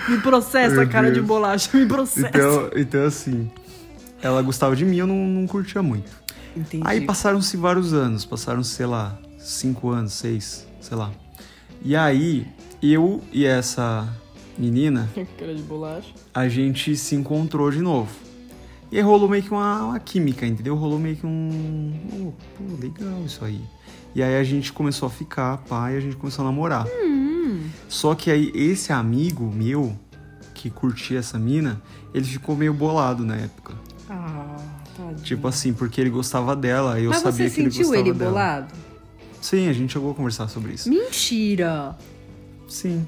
me 0.07 0.19
processa, 0.21 0.75
Meu 0.75 0.89
cara 0.89 1.07
de 1.07 1.15
Deus. 1.15 1.25
bolacha, 1.25 1.77
me 1.77 1.85
processa. 1.85 2.27
Então, 2.27 2.69
então 2.75 3.05
assim. 3.05 3.51
Ela 4.21 4.41
gostava 4.41 4.75
de 4.75 4.85
mim, 4.85 4.97
eu 4.97 5.07
não, 5.07 5.27
não 5.27 5.45
curtia 5.45 5.83
muito. 5.83 6.11
Entendi. 6.55 6.83
Aí 6.85 7.01
passaram-se 7.01 7.57
vários 7.57 7.93
anos, 7.93 8.25
passaram, 8.25 8.63
sei 8.63 8.85
lá, 8.85 9.17
cinco 9.37 9.89
anos, 9.89 10.13
seis, 10.13 10.65
sei 10.79 10.97
lá. 10.97 11.11
E 11.83 11.95
aí, 11.95 12.47
eu 12.81 13.21
e 13.31 13.45
essa 13.45 14.07
menina, 14.57 15.09
cara 15.37 15.53
de 15.53 15.61
bolacha. 15.61 16.13
a 16.33 16.47
gente 16.47 16.95
se 16.95 17.15
encontrou 17.15 17.69
de 17.69 17.81
novo. 17.81 18.09
E 18.91 18.97
aí 18.97 19.03
rolou 19.03 19.27
meio 19.27 19.43
que 19.43 19.51
uma, 19.51 19.83
uma 19.83 19.99
química, 19.99 20.45
entendeu? 20.45 20.75
Rolou 20.75 20.97
meio 20.97 21.17
que 21.17 21.25
um. 21.25 21.93
Oh, 22.13 22.31
pô, 22.57 22.63
legal 22.81 23.21
isso 23.25 23.43
aí. 23.43 23.59
E 24.15 24.23
aí 24.23 24.37
a 24.37 24.43
gente 24.43 24.71
começou 24.71 25.07
a 25.07 25.09
ficar, 25.09 25.57
pá, 25.57 25.91
e 25.91 25.97
a 25.97 25.99
gente 25.99 26.15
começou 26.15 26.43
a 26.43 26.47
namorar. 26.47 26.87
Hum. 26.87 27.14
Só 27.87 28.15
que 28.15 28.29
aí 28.31 28.51
esse 28.53 28.91
amigo 28.93 29.51
meu, 29.51 29.97
que 30.53 30.69
curtia 30.69 31.19
essa 31.19 31.37
mina, 31.37 31.81
ele 32.13 32.25
ficou 32.25 32.55
meio 32.55 32.73
bolado 32.73 33.25
na 33.25 33.35
época. 33.35 33.73
Ah, 34.09 34.55
tadinho. 34.95 35.15
Tipo 35.23 35.47
assim, 35.47 35.73
porque 35.73 35.99
ele 36.01 36.09
gostava 36.09 36.55
dela, 36.55 36.99
e 36.99 37.05
eu 37.05 37.09
Mas 37.11 37.19
sabia 37.19 37.49
você 37.49 37.55
que 37.55 37.61
ele 37.61 37.71
sentiu 37.71 37.87
gostava 37.87 38.07
ele 38.07 38.17
dela. 38.17 38.31
bolado? 38.31 38.73
Sim, 39.41 39.67
a 39.67 39.73
gente 39.73 39.93
chegou 39.93 40.11
a 40.11 40.13
conversar 40.15 40.47
sobre 40.47 40.73
isso. 40.73 40.89
Mentira! 40.89 41.95
Sim. 42.67 43.05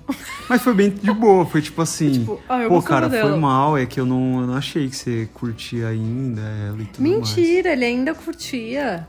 Mas 0.47 0.61
foi 0.61 0.73
bem 0.75 0.91
de 0.91 1.11
boa, 1.11 1.43
foi 1.45 1.63
tipo 1.63 1.81
assim. 1.81 2.11
Tipo, 2.19 2.39
ah, 2.47 2.65
Pô, 2.67 2.79
cara, 2.81 3.09
dela. 3.09 3.31
foi 3.31 3.39
mal, 3.39 3.75
é 3.75 3.87
que 3.87 3.99
eu 3.99 4.05
não, 4.05 4.41
eu 4.41 4.47
não 4.47 4.53
achei 4.53 4.87
que 4.87 4.95
você 4.95 5.27
curtia 5.33 5.87
ainda 5.87 6.41
ela 6.41 6.79
e 6.79 6.85
tudo 6.85 7.09
mais. 7.09 7.35
Mentira, 7.35 7.73
ele 7.73 7.83
ainda 7.85 8.13
curtia. 8.13 9.07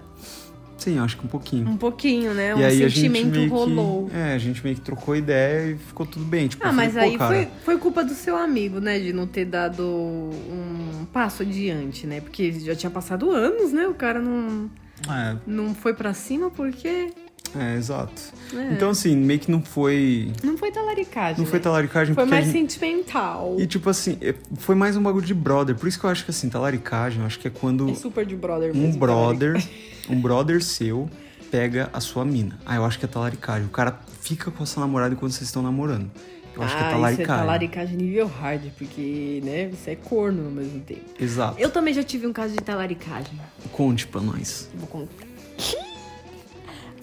Sim, 0.89 0.99
acho 0.99 1.19
que 1.19 1.27
um 1.27 1.29
pouquinho. 1.29 1.69
Um 1.69 1.77
pouquinho, 1.77 2.33
né? 2.33 2.51
e 2.51 2.55
um 2.55 2.57
aí 2.59 2.83
a 2.85 2.89
gente 2.89 3.13
sentimento 3.13 3.51
rolou. 3.53 4.09
que. 4.09 4.17
É, 4.17 4.33
a 4.35 4.39
gente 4.39 4.63
meio 4.65 4.75
que 4.75 4.81
trocou 4.81 5.15
ideia 5.15 5.73
e 5.73 5.77
ficou 5.77 6.07
tudo 6.07 6.25
bem. 6.25 6.49
Tipo, 6.49 6.65
Ah, 6.67 6.71
falei, 6.73 6.87
mas 6.87 6.95
pô, 6.95 7.01
aí 7.01 7.19
cara, 7.19 7.35
foi, 7.35 7.49
foi 7.65 7.79
culpa 7.79 8.03
do 8.03 8.15
seu 8.15 8.37
amigo, 8.37 8.81
né? 8.81 8.99
De 8.99 9.13
não 9.13 9.27
ter 9.27 9.45
dado 9.45 9.83
um 9.85 11.05
passo 11.13 11.43
adiante, 11.43 12.07
né? 12.07 12.21
Porque 12.23 12.53
já 12.53 12.75
tinha 12.75 12.91
passado 12.91 13.31
anos, 13.31 13.71
né? 13.73 13.87
O 13.87 13.93
cara 13.95 14.19
não, 14.19 14.71
É, 15.11 15.37
não 15.47 15.75
foi 15.75 15.93
pra 15.93 16.15
cima 16.15 16.51
porque. 16.51 17.13
É, 17.57 17.77
exato. 17.77 18.21
né? 18.53 18.71
Então, 18.75 18.91
assim, 18.91 19.17
meio 19.17 19.39
que 19.41 19.51
não 19.51 19.63
foi. 19.63 20.33
Não 20.43 20.57
foi 20.59 20.71
talaricagem. 20.71 21.39
Não 21.39 21.47
foi 21.47 21.59
né? 21.59 21.63
talaricagem 21.63 22.15
Foi 22.15 22.25
porque 22.25 22.35
a 22.35 22.41
mais 22.41 22.53
gente- 22.53 22.73
sentimental. 22.73 23.57
E 23.59 23.67
tipo 23.67 23.89
assim, 23.89 24.19
é- 24.21 24.35
foi 24.59 24.75
mais 24.75 24.97
um 24.97 25.03
bagulho 25.03 25.25
de 25.27 25.35
brother. 25.35 25.75
Por 25.77 25.89
isso 25.89 25.99
que 25.99 26.05
eu 26.05 26.11
acho 26.11 26.25
que 26.25 26.31
assim, 26.31 26.49
talaricagem, 26.49 27.21
eu 27.21 27.27
acho 27.27 27.39
que 27.39 27.49
é 27.49 27.51
quando 27.51 27.89
É 27.91 27.95
super 27.95 28.25
de 28.27 28.37
brother 28.37 28.73
um 28.75 28.79
mesmo. 28.81 28.99
brother, 29.01 29.63
um 30.09 30.21
brother 30.21 30.63
seu 30.63 31.09
pega 31.51 31.89
a 31.93 32.01
sua 32.01 32.25
mina. 32.25 32.59
Ah, 32.67 32.77
eu 32.77 32.85
acho 32.85 32.99
que 32.99 33.05
é 33.05 33.09
talaricagem. 33.09 33.67
O 33.67 33.71
cara 33.71 33.99
fica 34.21 34.51
com 34.51 34.63
a 34.63 34.67
sua 34.67 34.81
namorada 34.83 35.15
enquanto 35.15 35.33
vocês 35.33 35.49
estão 35.49 35.63
namorando. 35.63 36.11
Eu 36.55 36.63
acho 36.65 36.77
que 36.77 36.83
é 36.83 36.87
ah, 36.87 36.89
isso 36.89 36.95
é 36.95 36.97
talaricagem. 36.99 37.27
talaricagem 37.47 37.97
nível 37.97 38.27
hard, 38.27 38.63
porque, 38.77 39.41
né, 39.45 39.69
você 39.69 39.93
é 39.93 39.97
corno 39.97 40.47
ao 40.47 40.51
mesmo 40.51 40.81
tempo. 40.81 41.03
Exato. 41.19 41.57
Eu 41.59 41.71
também 41.71 41.95
já 41.95 42.03
tive 42.03 42.27
um 42.27 42.33
caso 42.33 42.53
de 42.55 42.59
talaricagem. 42.63 43.39
Conte 43.71 44.07
pra 44.09 44.21
nós. 44.21 44.69
Vou 44.75 44.89
contar. 44.89 45.25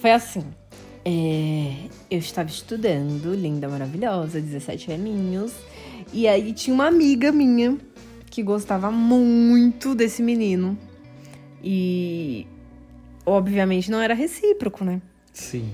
Foi 0.06 0.12
assim. 0.12 0.44
é, 1.04 1.90
eu 2.12 2.20
estava 2.20 2.48
estudando, 2.48 3.34
linda, 3.34 3.68
maravilhosa, 3.68 4.40
17 4.40 4.92
aninhos. 4.92 5.52
E 6.14 6.28
aí 6.28 6.54
tinha 6.54 6.76
uma 6.76 6.86
amiga 6.86 7.32
minha 7.32 7.76
que 8.30 8.44
gostava 8.44 8.92
muito 8.92 9.96
desse 9.96 10.22
menino. 10.22 10.78
E 11.64 12.46
obviamente 13.26 13.90
não 13.90 14.00
era 14.00 14.14
recíproco, 14.14 14.86
né? 14.86 15.02
Sim. 15.34 15.72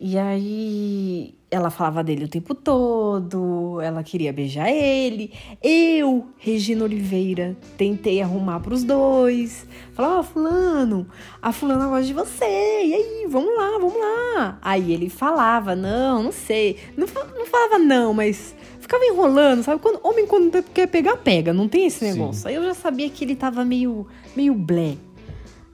E 0.00 0.16
aí 0.16 1.34
ela 1.54 1.70
falava 1.70 2.02
dele 2.02 2.24
o 2.24 2.28
tempo 2.28 2.52
todo, 2.52 3.80
ela 3.80 4.02
queria 4.02 4.32
beijar 4.32 4.68
ele. 4.70 5.32
Eu, 5.62 6.26
Regina 6.36 6.82
Oliveira, 6.84 7.56
tentei 7.76 8.20
arrumar 8.20 8.58
pros 8.58 8.82
dois. 8.82 9.64
Falava, 9.92 10.24
fulano, 10.24 11.06
a 11.40 11.52
fulana 11.52 11.86
gosta 11.86 12.04
de 12.04 12.12
você. 12.12 12.44
E 12.44 12.94
aí, 12.94 13.26
vamos 13.28 13.56
lá, 13.56 13.70
vamos 13.78 13.94
lá. 13.94 14.58
Aí 14.60 14.92
ele 14.92 15.08
falava, 15.08 15.76
não, 15.76 16.24
não 16.24 16.32
sei. 16.32 16.76
Não, 16.96 17.06
não 17.06 17.46
falava 17.46 17.78
não, 17.78 18.12
mas 18.12 18.54
ficava 18.80 19.04
enrolando, 19.04 19.62
sabe? 19.62 19.80
Quando, 19.80 20.00
homem 20.02 20.26
quando 20.26 20.60
quer 20.62 20.88
pegar, 20.88 21.16
pega. 21.18 21.52
Não 21.52 21.68
tem 21.68 21.86
esse 21.86 22.00
Sim. 22.00 22.12
negócio. 22.12 22.48
Aí 22.48 22.56
eu 22.56 22.64
já 22.64 22.74
sabia 22.74 23.08
que 23.08 23.24
ele 23.24 23.36
tava 23.36 23.64
meio, 23.64 24.08
meio 24.34 24.54
blé. 24.54 24.96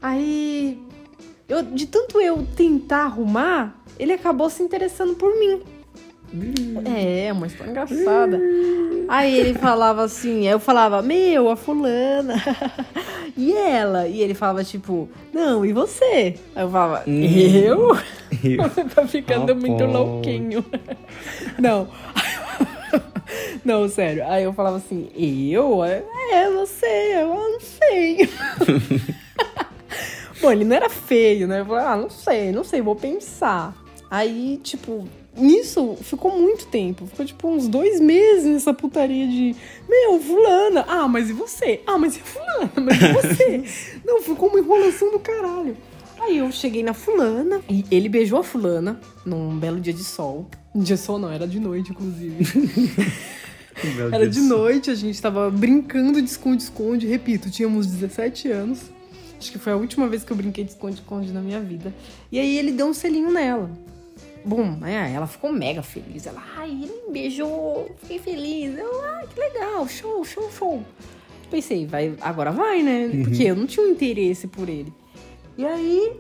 Aí 0.03 0.79
eu, 1.51 1.63
de 1.63 1.87
tanto 1.87 2.21
eu 2.21 2.47
tentar 2.57 3.05
arrumar, 3.05 3.75
ele 3.99 4.13
acabou 4.13 4.49
se 4.49 4.63
interessando 4.63 5.15
por 5.15 5.39
mim. 5.39 5.61
É, 6.85 7.33
uma 7.33 7.49
história 7.49 7.71
engraçada. 7.73 8.41
Aí 9.09 9.35
ele 9.37 9.55
falava 9.55 10.05
assim, 10.05 10.47
aí 10.47 10.53
eu 10.55 10.61
falava, 10.61 11.03
meu, 11.03 11.51
a 11.51 11.57
fulana. 11.57 12.35
e 13.37 13.53
ela? 13.53 14.07
E 14.07 14.21
ele 14.23 14.35
falava, 14.35 14.63
tipo, 14.63 15.09
não, 15.33 15.67
e 15.67 15.73
você? 15.73 16.37
Aí 16.55 16.63
eu 16.63 16.71
falava, 16.71 17.03
Hum. 17.07 17.21
eu? 17.25 17.99
Eu. 18.45 18.63
Você 18.63 18.85
tá 18.85 19.05
ficando 19.09 19.57
muito 19.57 19.85
Rapaz. 19.85 19.93
louquinho. 19.93 20.65
Não. 21.59 21.89
Não, 23.65 23.89
sério. 23.89 24.25
Aí 24.27 24.45
eu 24.45 24.53
falava 24.53 24.77
assim, 24.77 25.11
eu? 25.17 25.83
É, 25.85 26.49
você, 26.51 26.87
eu 27.21 27.29
não 27.29 27.61
sei. 27.61 28.31
Bom, 30.41 30.51
ele 30.51 30.65
não 30.65 30.77
era 30.77 30.89
feio, 30.89 31.47
né? 31.47 31.61
Eu 31.61 31.67
falei, 31.67 31.85
ah, 31.85 31.97
não 31.97 32.11
sei, 32.11 32.53
não 32.53 32.65
sei, 32.65 32.81
vou 32.81 32.97
pensar. 32.97 33.75
Aí, 34.11 34.59
tipo, 34.63 35.07
nisso 35.37 35.97
ficou 36.03 36.37
muito 36.37 36.67
tempo. 36.67 37.07
Ficou, 37.07 37.25
tipo, 37.25 37.49
uns 37.49 37.69
dois 37.69 38.01
meses 38.01 38.45
nessa 38.45 38.73
putaria 38.73 39.27
de, 39.27 39.55
meu, 39.89 40.19
fulana. 40.19 40.85
Ah, 40.89 41.07
mas 41.07 41.31
e 41.31 41.33
você? 41.33 41.81
Ah, 41.87 41.99
mas 41.99 42.17
e 42.17 42.21
fulana? 42.21 42.73
Mas 42.77 43.01
e 43.01 43.13
você? 43.13 43.65
não, 44.05 44.21
ficou 44.23 44.49
uma 44.49 44.59
enrolação 44.59 45.11
do 45.13 45.19
caralho. 45.19 45.77
Aí 46.21 46.39
eu 46.39 46.51
cheguei 46.53 46.83
na 46.83 46.93
fulana 46.93 47.63
e 47.69 47.85
ele 47.91 48.09
beijou 48.09 48.39
a 48.39 48.45
fulana 48.45 49.01
num 49.25 49.59
belo 49.59 49.81
dia 49.81 49.93
de 49.93 50.05
sol. 50.05 50.47
Dia 50.75 50.97
de 50.97 51.03
sol 51.03 51.19
não, 51.19 51.31
era 51.31 51.47
de 51.47 51.59
noite, 51.59 51.91
inclusive. 51.91 52.45
Era 54.13 54.29
de 54.29 54.41
noite, 54.41 54.91
a 54.91 54.95
gente 54.95 55.23
tava 55.23 55.51
brincando 55.51 56.21
de 56.21 56.29
esconde-esconde. 56.29 57.07
Repito, 57.07 57.51
tínhamos 57.51 57.87
17 57.87 58.51
anos. 58.51 58.91
Acho 59.41 59.53
que 59.53 59.59
foi 59.59 59.73
a 59.73 59.77
última 59.77 60.07
vez 60.07 60.23
que 60.23 60.31
eu 60.31 60.37
brinquei 60.37 60.65
de 60.65 60.73
esconde-esconde 60.73 61.33
na 61.33 61.41
minha 61.41 61.61
vida. 61.61 61.95
E 62.31 62.39
aí 62.39 62.59
ele 62.59 62.73
deu 62.73 62.87
um 62.87 62.93
selinho 62.93 63.33
nela. 63.33 63.71
Bom, 64.45 64.79
é, 64.85 65.15
ela 65.15 65.27
ficou 65.27 65.51
mega 65.51 65.83
feliz. 65.83 66.27
Ela, 66.27 66.43
ai, 66.59 66.69
ele 66.71 67.07
me 67.07 67.11
beijou, 67.11 67.91
fiquei 68.03 68.19
feliz. 68.19 68.79
Eu, 68.79 69.03
ai, 69.03 69.27
que 69.27 69.41
legal, 69.41 69.89
show, 69.89 70.23
show, 70.27 70.51
show. 70.53 70.85
Pensei, 71.51 71.87
vai, 71.87 72.15
agora 72.21 72.53
vai, 72.53 72.83
né? 72.83 73.09
Porque 73.25 73.45
eu 73.45 73.57
não 73.57 73.67
tinha 73.67 73.87
um 73.87 73.89
interesse 73.89 74.47
por 74.47 74.69
ele. 74.69 74.93
E 75.57 75.65
aí, 75.65 76.13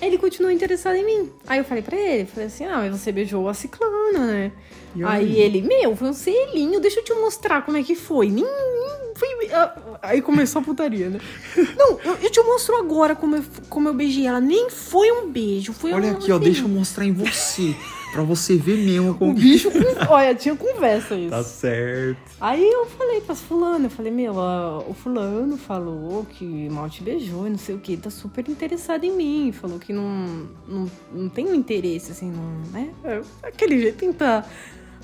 ele 0.00 0.18
continuou 0.18 0.52
interessado 0.52 0.96
em 0.96 1.06
mim. 1.06 1.30
Aí 1.46 1.58
eu 1.58 1.64
falei 1.64 1.82
pra 1.84 1.96
ele, 1.96 2.26
falei 2.26 2.48
assim, 2.48 2.64
ah, 2.64 2.78
mas 2.78 3.00
você 3.00 3.12
beijou 3.12 3.48
a 3.48 3.54
ciclana, 3.54 4.26
né? 4.26 4.52
Aí? 4.96 5.04
aí? 5.04 5.40
ele, 5.40 5.62
meu, 5.62 5.96
foi 5.96 6.08
um 6.08 6.12
selinho, 6.12 6.80
deixa 6.80 7.00
eu 7.00 7.04
te 7.04 7.12
mostrar 7.14 7.62
como 7.62 7.76
é 7.76 7.82
que 7.82 7.94
foi. 7.94 8.28
Nem, 8.28 8.44
nem 8.44 9.12
foi... 9.14 9.50
ah, 9.52 9.74
Aí 10.02 10.20
começou 10.20 10.60
a 10.60 10.64
putaria, 10.64 11.08
né? 11.08 11.20
Não, 11.78 11.98
eu, 12.04 12.14
eu 12.22 12.30
te 12.30 12.40
mostro 12.42 12.76
agora 12.76 13.14
como 13.14 13.36
eu, 13.36 13.44
como 13.68 13.88
eu 13.88 13.94
beijei 13.94 14.26
ela. 14.26 14.40
Nem 14.40 14.68
foi 14.68 15.12
um 15.12 15.30
beijo, 15.30 15.72
foi 15.72 15.92
Olha 15.92 16.08
um 16.08 16.16
aqui, 16.16 16.32
ó, 16.32 16.38
deixa 16.38 16.62
eu 16.62 16.68
mostrar 16.68 17.04
em 17.04 17.12
você. 17.12 17.74
pra 18.12 18.22
você 18.22 18.56
ver 18.56 18.76
mesmo 18.78 19.16
O 19.20 19.32
bicho, 19.32 19.70
olha, 20.10 20.34
tinha 20.34 20.56
conversa 20.56 21.14
isso. 21.14 21.30
Tá 21.30 21.42
certo. 21.44 22.20
Aí 22.40 22.68
eu 22.68 22.84
falei 22.86 23.20
pra 23.20 23.34
fulano, 23.36 23.86
eu 23.86 23.90
falei, 23.90 24.10
meu, 24.10 24.34
ó, 24.34 24.82
o 24.88 24.92
fulano 24.92 25.56
falou 25.56 26.26
que 26.28 26.68
mal 26.68 26.90
te 26.90 27.02
beijou 27.02 27.46
e 27.46 27.50
não 27.50 27.58
sei 27.58 27.76
o 27.76 27.78
que, 27.78 27.96
tá 27.96 28.10
super 28.10 28.48
interessado 28.48 29.04
em 29.04 29.12
mim. 29.12 29.52
Falou 29.52 29.78
que 29.78 29.92
não, 29.92 30.48
não, 30.66 30.90
não 31.12 31.28
tem 31.28 31.46
um 31.46 31.54
interesse, 31.54 32.10
assim, 32.10 32.30
não, 32.30 32.72
né? 32.72 32.90
É, 33.04 33.22
aquele 33.44 33.80
jeito, 33.80 33.98
tentar 33.98 34.50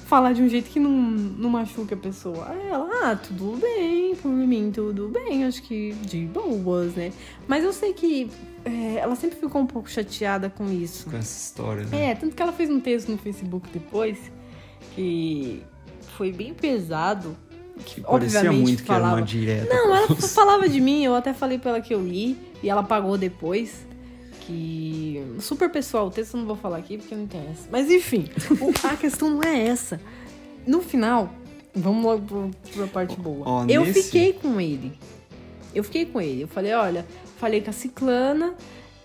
falar 0.08 0.32
de 0.32 0.42
um 0.42 0.48
jeito 0.48 0.70
que 0.70 0.80
não, 0.80 0.90
não 0.90 1.50
machuque 1.50 1.92
a 1.92 1.96
pessoa. 1.96 2.48
Aí 2.48 2.68
ela, 2.68 2.88
ah, 3.04 3.14
tudo 3.14 3.58
bem, 3.60 4.16
por 4.16 4.30
mim, 4.30 4.72
tudo 4.72 5.08
bem, 5.08 5.44
acho 5.44 5.62
que 5.62 5.92
de 5.92 6.24
boas, 6.24 6.94
né? 6.94 7.12
Mas 7.46 7.62
eu 7.62 7.74
sei 7.74 7.92
que 7.92 8.30
é, 8.64 8.94
ela 9.00 9.14
sempre 9.14 9.38
ficou 9.38 9.60
um 9.60 9.66
pouco 9.66 9.90
chateada 9.90 10.48
com 10.48 10.72
isso. 10.72 11.10
Com 11.10 11.16
essa 11.18 11.38
história, 11.38 11.84
né? 11.84 12.10
É, 12.10 12.14
tanto 12.14 12.34
que 12.34 12.42
ela 12.42 12.52
fez 12.52 12.70
um 12.70 12.80
texto 12.80 13.10
no 13.10 13.18
Facebook 13.18 13.68
depois 13.70 14.18
que 14.94 15.62
foi 16.16 16.32
bem 16.32 16.54
pesado. 16.54 17.36
Que, 17.84 18.00
Parecia 18.00 18.50
muito 18.50 18.82
que 18.82 18.90
era 18.90 19.00
falava. 19.00 19.20
uma 19.20 19.22
direta. 19.26 19.72
Não, 19.72 19.94
ela 19.94 20.16
falava 20.16 20.68
de 20.68 20.80
mim, 20.80 21.04
eu 21.04 21.14
até 21.14 21.34
falei 21.34 21.58
pra 21.58 21.72
ela 21.72 21.80
que 21.82 21.94
eu 21.94 22.02
li 22.02 22.36
e 22.62 22.70
ela 22.70 22.82
pagou 22.82 23.18
depois. 23.18 23.86
Que. 24.48 25.22
Super 25.40 25.70
pessoal, 25.70 26.06
o 26.06 26.10
texto 26.10 26.34
eu 26.34 26.40
não 26.40 26.46
vou 26.46 26.56
falar 26.56 26.78
aqui 26.78 26.96
porque 26.96 27.14
não 27.14 27.24
interessa. 27.24 27.68
Mas 27.70 27.90
enfim, 27.90 28.24
a 28.82 28.96
questão 28.96 29.28
não 29.28 29.42
é 29.42 29.66
essa. 29.66 30.00
No 30.66 30.80
final, 30.80 31.30
vamos 31.74 32.02
logo 32.02 32.22
pro, 32.26 32.50
pra 32.74 32.86
parte 32.86 33.14
boa. 33.20 33.42
Ó, 33.46 33.64
eu 33.68 33.84
nesse- 33.84 34.04
fiquei 34.04 34.32
com 34.32 34.58
ele. 34.58 34.92
Eu 35.74 35.84
fiquei 35.84 36.06
com 36.06 36.18
ele. 36.18 36.42
Eu 36.42 36.48
falei, 36.48 36.72
olha, 36.72 37.06
falei 37.36 37.60
com 37.60 37.68
a 37.68 37.72
Ciclana 37.74 38.54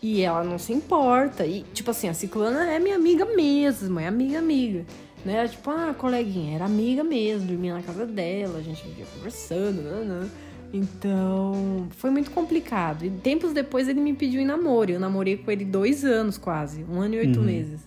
e 0.02 0.22
ela 0.22 0.44
não 0.46 0.58
se 0.58 0.72
importa. 0.72 1.46
E, 1.46 1.64
tipo 1.74 1.92
assim, 1.92 2.08
a 2.08 2.14
Ciclana 2.14 2.72
é 2.72 2.80
minha 2.80 2.96
amiga 2.96 3.26
mesmo, 3.26 4.00
é 4.00 4.08
amiga, 4.08 4.40
amiga. 4.40 4.86
Né? 5.26 5.46
Tipo, 5.48 5.70
ah, 5.72 5.94
coleguinha, 5.98 6.56
era 6.56 6.66
amiga 6.66 7.04
mesmo, 7.04 7.48
dormia 7.48 7.74
na 7.74 7.82
casa 7.82 8.06
dela, 8.06 8.60
a 8.60 8.62
gente 8.62 8.82
vivia 8.88 9.06
conversando, 9.14 9.82
nanã. 9.82 10.30
Então, 10.74 11.88
foi 11.92 12.10
muito 12.10 12.32
complicado. 12.32 13.06
E 13.06 13.10
tempos 13.12 13.54
depois 13.54 13.88
ele 13.88 14.02
me 14.02 14.14
pediu 14.14 14.42
em 14.42 14.46
namoro. 14.46 14.92
Eu 14.92 15.00
namorei 15.00 15.38
com 15.38 15.52
ele 15.52 15.64
dois 15.64 16.04
anos 16.04 16.38
quase, 16.38 16.84
um 16.84 17.00
ano 17.00 17.14
e 17.16 17.20
oito 17.20 17.40
Uhum. 17.40 17.46
meses. 17.46 17.82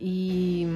E 0.00 0.66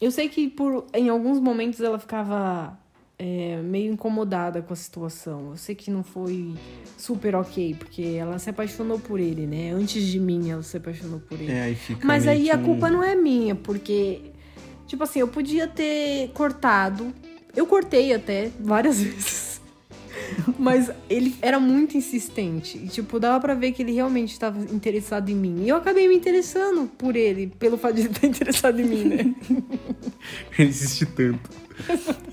eu 0.00 0.10
sei 0.10 0.28
que 0.28 0.48
por 0.48 0.86
em 0.92 1.08
alguns 1.08 1.38
momentos 1.38 1.80
ela 1.80 1.98
ficava 2.00 2.76
é, 3.18 3.60
meio 3.62 3.92
incomodada 3.92 4.60
com 4.60 4.72
a 4.72 4.76
situação. 4.76 5.50
Eu 5.50 5.56
sei 5.56 5.74
que 5.74 5.90
não 5.90 6.02
foi 6.02 6.54
super 6.98 7.36
ok, 7.36 7.76
porque 7.78 8.02
ela 8.02 8.38
se 8.38 8.50
apaixonou 8.50 8.98
por 8.98 9.20
ele, 9.20 9.46
né? 9.46 9.70
Antes 9.70 10.02
de 10.04 10.18
mim 10.18 10.50
ela 10.50 10.62
se 10.62 10.76
apaixonou 10.76 11.20
por 11.20 11.40
ele. 11.40 11.52
É, 11.52 11.62
aí. 11.62 11.76
Mas 12.02 12.26
aí 12.26 12.50
a 12.50 12.58
culpa 12.58 12.90
não 12.90 13.02
é 13.04 13.14
minha, 13.14 13.54
porque, 13.54 14.32
tipo 14.86 15.04
assim, 15.04 15.20
eu 15.20 15.28
podia 15.28 15.68
ter 15.68 16.30
cortado. 16.34 17.12
Eu 17.54 17.66
cortei 17.66 18.12
até 18.12 18.50
várias 18.60 19.00
vezes. 19.00 19.60
Mas 20.58 20.90
ele 21.08 21.34
era 21.40 21.58
muito 21.58 21.96
insistente. 21.96 22.78
E, 22.78 22.88
tipo, 22.88 23.18
dava 23.20 23.40
pra 23.40 23.54
ver 23.54 23.72
que 23.72 23.82
ele 23.82 23.92
realmente 23.92 24.32
estava 24.32 24.58
interessado 24.72 25.28
em 25.30 25.34
mim. 25.34 25.64
E 25.64 25.68
eu 25.68 25.76
acabei 25.76 26.08
me 26.08 26.14
interessando 26.14 26.90
por 26.98 27.16
ele, 27.16 27.52
pelo 27.58 27.76
fato 27.76 27.94
de 27.94 28.02
ele 28.02 28.10
estar 28.10 28.26
interessado 28.26 28.80
em 28.80 28.84
mim, 28.84 29.04
né? 29.04 29.34
Ele 30.58 30.68
insiste 30.68 31.06
tanto. 31.06 31.50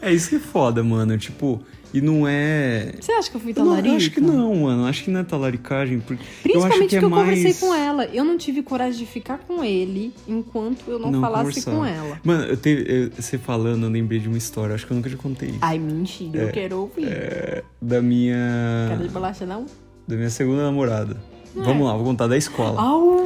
É 0.02 0.12
isso 0.14 0.30
que 0.30 0.36
é 0.38 0.40
foda, 0.40 0.84
mano. 0.84 1.18
Tipo, 1.18 1.62
e 1.94 2.02
não 2.02 2.28
é. 2.28 2.94
Você 3.00 3.12
acha 3.12 3.30
que 3.30 3.38
eu 3.38 3.42
fui 3.42 3.52
Eu, 3.52 3.56
não, 3.64 3.66
talarica? 3.72 3.90
eu 3.94 3.98
acho 3.98 4.12
que 4.12 4.20
não, 4.22 4.56
mano. 4.56 4.86
Acho 4.86 5.04
que 5.04 5.12
não 5.12 5.20
é 5.20 5.24
talaricagem. 5.24 6.00
Porque 6.00 6.24
eu 6.24 6.28
acho 6.28 6.42
Principalmente 6.78 6.90
que 6.90 6.96
é 6.96 7.04
eu 7.04 7.10
mais... 7.10 7.28
conversei 7.40 7.54
com 7.54 7.74
ela. 7.76 8.06
Eu 8.06 8.24
não 8.26 8.38
tive 8.38 8.64
coragem 8.64 9.00
de 9.00 9.06
ficar 9.06 9.38
com 9.40 9.64
ele 9.64 10.14
enquanto 10.28 10.90
eu 10.90 10.98
não, 11.00 11.12
Não 11.12 11.22
falasse 11.22 11.64
conversar. 11.64 11.72
com 11.72 11.86
ela. 11.86 12.20
Mano, 12.24 12.44
eu 12.46 12.58
te, 12.58 12.70
eu- 12.88 13.12
você 13.12 13.38
falando, 13.38 13.84
eu 13.86 13.90
lembrei 13.90 14.20
de 14.20 14.28
uma 14.28 14.38
história. 14.38 14.74
Acho 14.76 14.86
que 14.88 14.92
eu 14.94 14.96
nunca 14.98 15.10
te 15.10 15.16
contei 15.16 15.50
isso. 15.50 15.60
Ai, 15.62 15.78
mentira, 15.78 16.38
eu 16.44 16.52
quero 16.52 16.78
ouvir. 16.80 17.06
É, 17.08 17.64
da 17.82 18.02
minha. 18.02 18.88
Quero 18.90 19.04
de 19.04 19.10
bolacha, 19.14 19.46
não? 19.46 19.66
Da 20.08 20.16
minha 20.16 20.30
segunda 20.30 20.64
namorada. 20.64 21.16
Vamos 21.56 21.86
lá, 21.86 21.94
vou 21.96 22.04
contar 22.06 22.26
da 22.28 22.36
escola. 22.36 22.82
Au! 22.82 23.22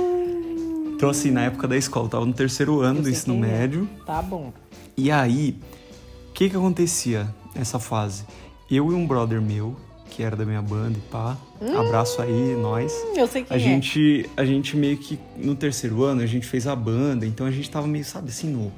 Então, 0.96 1.10
assim, 1.10 1.32
na 1.32 1.44
época 1.44 1.68
da 1.68 1.78
escola, 1.78 2.08
eu 2.08 2.10
tava 2.10 2.26
no 2.26 2.34
terceiro 2.34 2.82
ano 2.82 3.00
Eu 3.00 3.04
do 3.04 3.10
ensino 3.10 3.36
é. 3.36 3.48
médio. 3.48 3.88
Tá 4.06 4.22
bom. 4.22 4.52
E 4.98 5.12
aí, 5.12 5.56
o 6.30 6.34
que 6.34 6.50
que 6.50 6.56
acontecia 6.56 7.28
nessa 7.56 7.78
fase? 7.80 8.26
Eu 8.70 8.92
e 8.92 8.96
um 8.96 9.08
brother 9.08 9.42
meu, 9.42 9.76
que 10.10 10.22
era 10.24 10.36
da 10.36 10.46
minha 10.46 10.62
banda 10.62 10.98
e 10.98 11.02
pá, 11.10 11.38
abraço 11.78 12.22
aí, 12.22 12.56
nós. 12.62 12.94
Hum, 12.94 13.14
eu 13.18 13.28
sei 13.28 13.44
quem 13.44 13.56
A 13.56 13.60
é. 13.60 13.64
gente, 13.64 14.30
a 14.36 14.44
gente 14.46 14.76
meio 14.76 14.98
que, 14.98 15.20
no 15.38 15.56
terceiro 15.56 16.04
ano, 16.04 16.22
a 16.22 16.26
gente 16.26 16.46
fez 16.46 16.68
a 16.68 16.76
banda, 16.76 17.26
então 17.26 17.46
a 17.46 17.52
gente 17.52 17.70
tava 17.70 17.88
meio, 17.88 18.04
sabe, 18.06 18.30
assim, 18.30 18.50
no... 18.50 18.72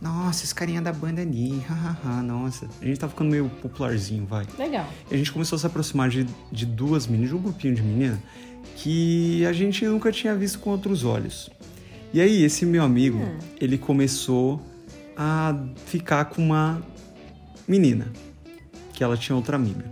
Nossa, 0.00 0.42
esse 0.44 0.52
carinha 0.52 0.82
da 0.82 0.92
banda 0.92 1.22
ali, 1.22 1.60
hahaha, 1.68 2.22
nossa. 2.22 2.66
A 2.80 2.84
gente 2.84 2.98
tava 2.98 3.10
ficando 3.12 3.30
meio 3.30 3.48
popularzinho, 3.62 4.26
vai. 4.26 4.44
Legal. 4.58 4.84
E 5.08 5.14
a 5.14 5.16
gente 5.16 5.30
começou 5.30 5.54
a 5.54 5.58
se 5.60 5.66
aproximar 5.66 6.08
de, 6.08 6.26
de 6.50 6.66
duas 6.66 7.06
meninas, 7.06 7.30
de 7.30 7.36
um 7.36 7.38
grupinho 7.40 7.72
de 7.74 7.82
menina, 7.82 8.20
que 8.76 9.46
a 9.46 9.52
gente 9.52 9.84
nunca 9.86 10.10
tinha 10.10 10.34
visto 10.34 10.58
com 10.58 10.70
outros 10.70 11.04
olhos. 11.04 11.48
E 12.12 12.20
aí, 12.20 12.42
esse 12.42 12.66
meu 12.66 12.82
amigo, 12.82 13.18
Hum. 13.18 13.38
ele 13.60 13.78
começou 13.78 14.60
a 15.16 15.56
ficar 15.86 16.24
com 16.24 16.42
uma 16.42 16.82
menina, 17.68 18.12
que 18.92 19.02
ela 19.02 19.16
tinha 19.16 19.34
outra 19.36 19.56
amiga. 19.56 19.84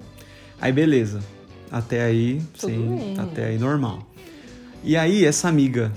Aí, 0.60 0.72
beleza. 0.72 1.20
Até 1.70 2.02
aí, 2.02 2.42
Tudo 2.58 2.70
sim, 2.72 2.96
bem. 2.96 3.18
até 3.18 3.46
aí 3.46 3.58
normal. 3.58 4.06
E 4.82 4.96
aí, 4.96 5.24
essa 5.24 5.48
amiga 5.48 5.92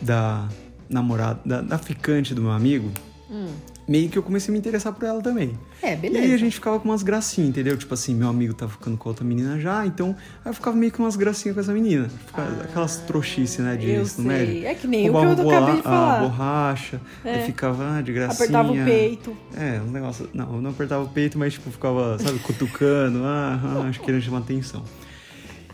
da 0.00 0.48
namorada, 0.88 1.40
da, 1.44 1.60
da 1.62 1.78
ficante 1.78 2.34
do 2.34 2.42
meu 2.42 2.50
amigo, 2.52 2.90
Hum. 3.30 3.48
Meio 3.88 4.08
que 4.08 4.18
eu 4.18 4.22
comecei 4.22 4.50
a 4.50 4.52
me 4.52 4.58
interessar 4.58 4.92
por 4.92 5.04
ela 5.04 5.22
também. 5.22 5.56
É, 5.80 5.92
E 5.92 5.96
beleza. 5.96 6.24
aí 6.24 6.34
a 6.34 6.36
gente 6.36 6.54
ficava 6.54 6.80
com 6.80 6.88
umas 6.88 7.02
gracinhas, 7.04 7.50
entendeu? 7.50 7.76
Tipo 7.76 7.94
assim, 7.94 8.14
meu 8.14 8.28
amigo 8.28 8.52
tava 8.52 8.72
ficando 8.72 8.96
com 8.96 9.08
outra 9.08 9.24
menina 9.24 9.60
já, 9.60 9.86
então 9.86 10.16
aí 10.44 10.50
eu 10.50 10.54
ficava 10.54 10.76
meio 10.76 10.90
que 10.90 10.98
umas 10.98 11.14
gracinhas 11.14 11.54
com 11.54 11.60
essa 11.60 11.72
menina. 11.72 12.08
Ficava 12.26 12.62
aquelas 12.64 12.96
trouxices, 12.96 13.58
né, 13.58 13.76
de 13.76 13.90
Ah, 13.92 14.00
ensino 14.00 14.26
médio. 14.28 14.66
É 14.66 14.74
que 14.74 14.86
nem 14.88 15.08
o 15.08 15.12
que 15.12 15.18
Roubava 15.18 15.42
eu 15.42 15.50
acabei 15.50 15.74
de 15.74 15.80
a 15.80 15.82
falar. 15.84 16.20
borracha, 16.20 17.00
É. 17.24 17.38
ficava 17.46 17.96
ah, 17.98 18.02
de 18.02 18.12
gracinha. 18.12 18.34
Apertava 18.44 18.72
o 18.72 18.84
peito. 18.84 19.36
É, 19.56 19.80
um 19.80 19.90
negócio. 19.90 20.28
Não, 20.34 20.54
eu 20.56 20.60
não 20.60 20.70
apertava 20.70 21.04
o 21.04 21.08
peito, 21.08 21.38
mas 21.38 21.52
tipo, 21.52 21.70
ficava, 21.70 22.18
sabe, 22.18 22.38
cutucando, 22.40 23.20
ah, 23.24 23.60
ah, 23.62 23.86
acho 23.88 24.00
que 24.00 24.06
querendo 24.06 24.22
chamar 24.22 24.38
atenção. 24.38 24.82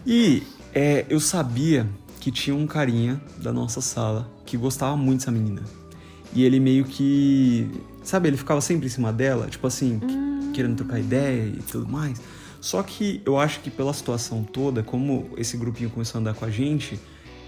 E 0.07 0.43
é, 0.75 1.07
eu 1.09 1.19
sabia 1.21 1.87
que 2.21 2.31
tinha 2.31 2.55
um 2.55 2.67
carinha 2.67 3.21
da 3.39 3.53
nossa 3.53 3.81
sala 3.81 4.29
que 4.45 4.57
gostava 4.57 4.97
muito 4.97 5.21
dessa 5.21 5.31
menina. 5.33 5.63
E 6.35 6.45
ele 6.45 6.61
meio 6.61 6.85
que. 6.85 7.71
Sabe, 8.03 8.29
ele 8.29 8.37
ficava 8.37 8.61
sempre 8.61 8.87
em 8.87 8.91
cima 8.91 9.13
dela, 9.13 9.47
tipo 9.47 9.67
assim, 9.67 9.99
que- 10.01 10.53
querendo 10.53 10.77
trocar 10.77 10.99
ideia 10.99 11.47
e 11.47 11.63
tudo 11.63 11.89
mais. 11.89 12.21
Só 12.61 12.83
que 12.83 13.21
eu 13.25 13.39
acho 13.39 13.61
que 13.61 13.71
pela 13.71 13.93
situação 13.93 14.45
toda, 14.45 14.83
como 14.83 15.31
esse 15.37 15.57
grupinho 15.57 15.91
começou 15.91 16.19
a 16.19 16.21
andar 16.21 16.35
com 16.35 16.45
a 16.45 16.51
gente, 16.51 16.99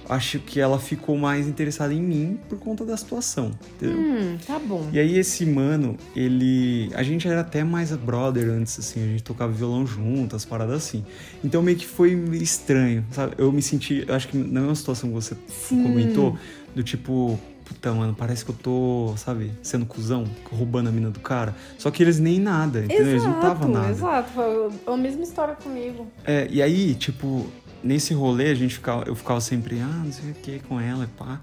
acho 0.09 0.39
que 0.39 0.61
ela 0.61 0.79
ficou 0.79 1.17
mais 1.17 1.47
interessada 1.47 1.95
em 1.95 2.03
mim 2.03 2.39
por 2.49 2.59
conta 2.59 2.85
da 2.85 2.97
situação, 2.97 3.53
entendeu? 3.77 3.99
Hum, 3.99 4.37
tá 4.47 4.59
bom. 4.59 4.89
E 4.93 4.99
aí 4.99 5.17
esse 5.19 5.47
mano, 5.47 5.97
ele. 6.17 6.91
A 6.95 7.03
gente 7.03 7.27
era 7.29 7.41
até 7.41 7.63
mais 7.65 7.91
brother 7.93 8.49
antes, 8.51 8.79
assim, 8.79 9.03
a 9.03 9.07
gente 9.07 9.23
tocava 9.23 9.53
violão 9.53 9.87
junto, 9.87 10.35
as 10.37 10.45
paradas 10.45 10.75
assim. 10.77 11.05
Então 11.45 11.63
meio 11.63 11.77
que 11.79 11.87
foi 11.87 12.13
estranho, 12.35 13.05
sabe? 13.13 13.35
Eu 13.39 13.51
me 13.53 13.63
senti. 13.63 14.05
Eu 14.07 14.15
acho 14.15 14.29
que 14.29 14.37
não 14.37 14.63
é 14.63 14.65
uma 14.67 14.75
situação 14.75 15.09
que 15.11 15.15
você 15.15 15.37
Sim. 15.47 15.83
comentou, 15.83 16.37
do 16.75 16.83
tipo. 16.83 17.39
Puta, 17.65 17.93
mano, 17.93 18.15
parece 18.15 18.45
que 18.45 18.51
eu 18.51 18.55
tô, 18.55 19.15
sabe, 19.17 19.53
sendo 19.63 19.87
cuzão, 19.87 20.25
roubando 20.51 20.89
a 20.89 20.93
mina 20.93 21.11
do 21.11 21.21
cara. 21.21 21.55
Só 21.79 21.91
que 21.91 22.03
eles 22.03 22.19
nem 22.19 22.39
nada, 22.39 22.85
entendeu? 22.85 23.07
eles 23.07 23.25
não 23.25 23.37
estavam 23.37 23.69
nada. 23.69 23.91
Exato, 23.91 24.31
foi 24.33 24.71
a 24.87 24.97
mesma 24.97 25.23
história 25.23 25.55
comigo. 25.55 26.07
É, 26.25 26.47
e 26.51 26.61
aí, 26.61 26.95
tipo, 26.95 27.47
nesse 27.83 28.13
rolê 28.13 28.51
a 28.51 28.55
gente 28.55 28.75
ficava, 28.75 29.05
eu 29.07 29.15
ficava 29.15 29.41
sempre, 29.41 29.81
ah, 29.81 30.03
não 30.05 30.13
sei 30.13 30.31
o 30.31 30.35
que 30.35 30.59
com 30.61 30.79
ela, 30.79 31.05
e 31.05 31.07
pá. 31.07 31.41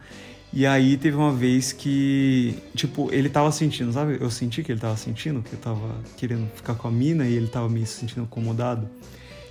E 0.54 0.66
aí 0.66 0.98
teve 0.98 1.16
uma 1.16 1.32
vez 1.32 1.72
que, 1.72 2.58
tipo, 2.76 3.10
ele 3.14 3.30
tava 3.30 3.52
sentindo, 3.54 3.92
sabe? 3.94 4.18
Eu 4.20 4.30
senti 4.30 4.62
que 4.62 4.72
ele 4.72 4.82
tava 4.82 4.98
sentindo, 4.98 5.42
que 5.42 5.54
eu 5.54 5.60
tava 5.60 5.96
querendo 6.18 6.46
ficar 6.54 6.76
com 6.76 6.90
a 6.90 6.92
mina 6.92 7.26
e 7.26 7.34
ele 7.34 7.48
tava 7.48 7.70
se 7.80 7.86
sentindo 7.86 8.24
incomodado. 8.24 8.90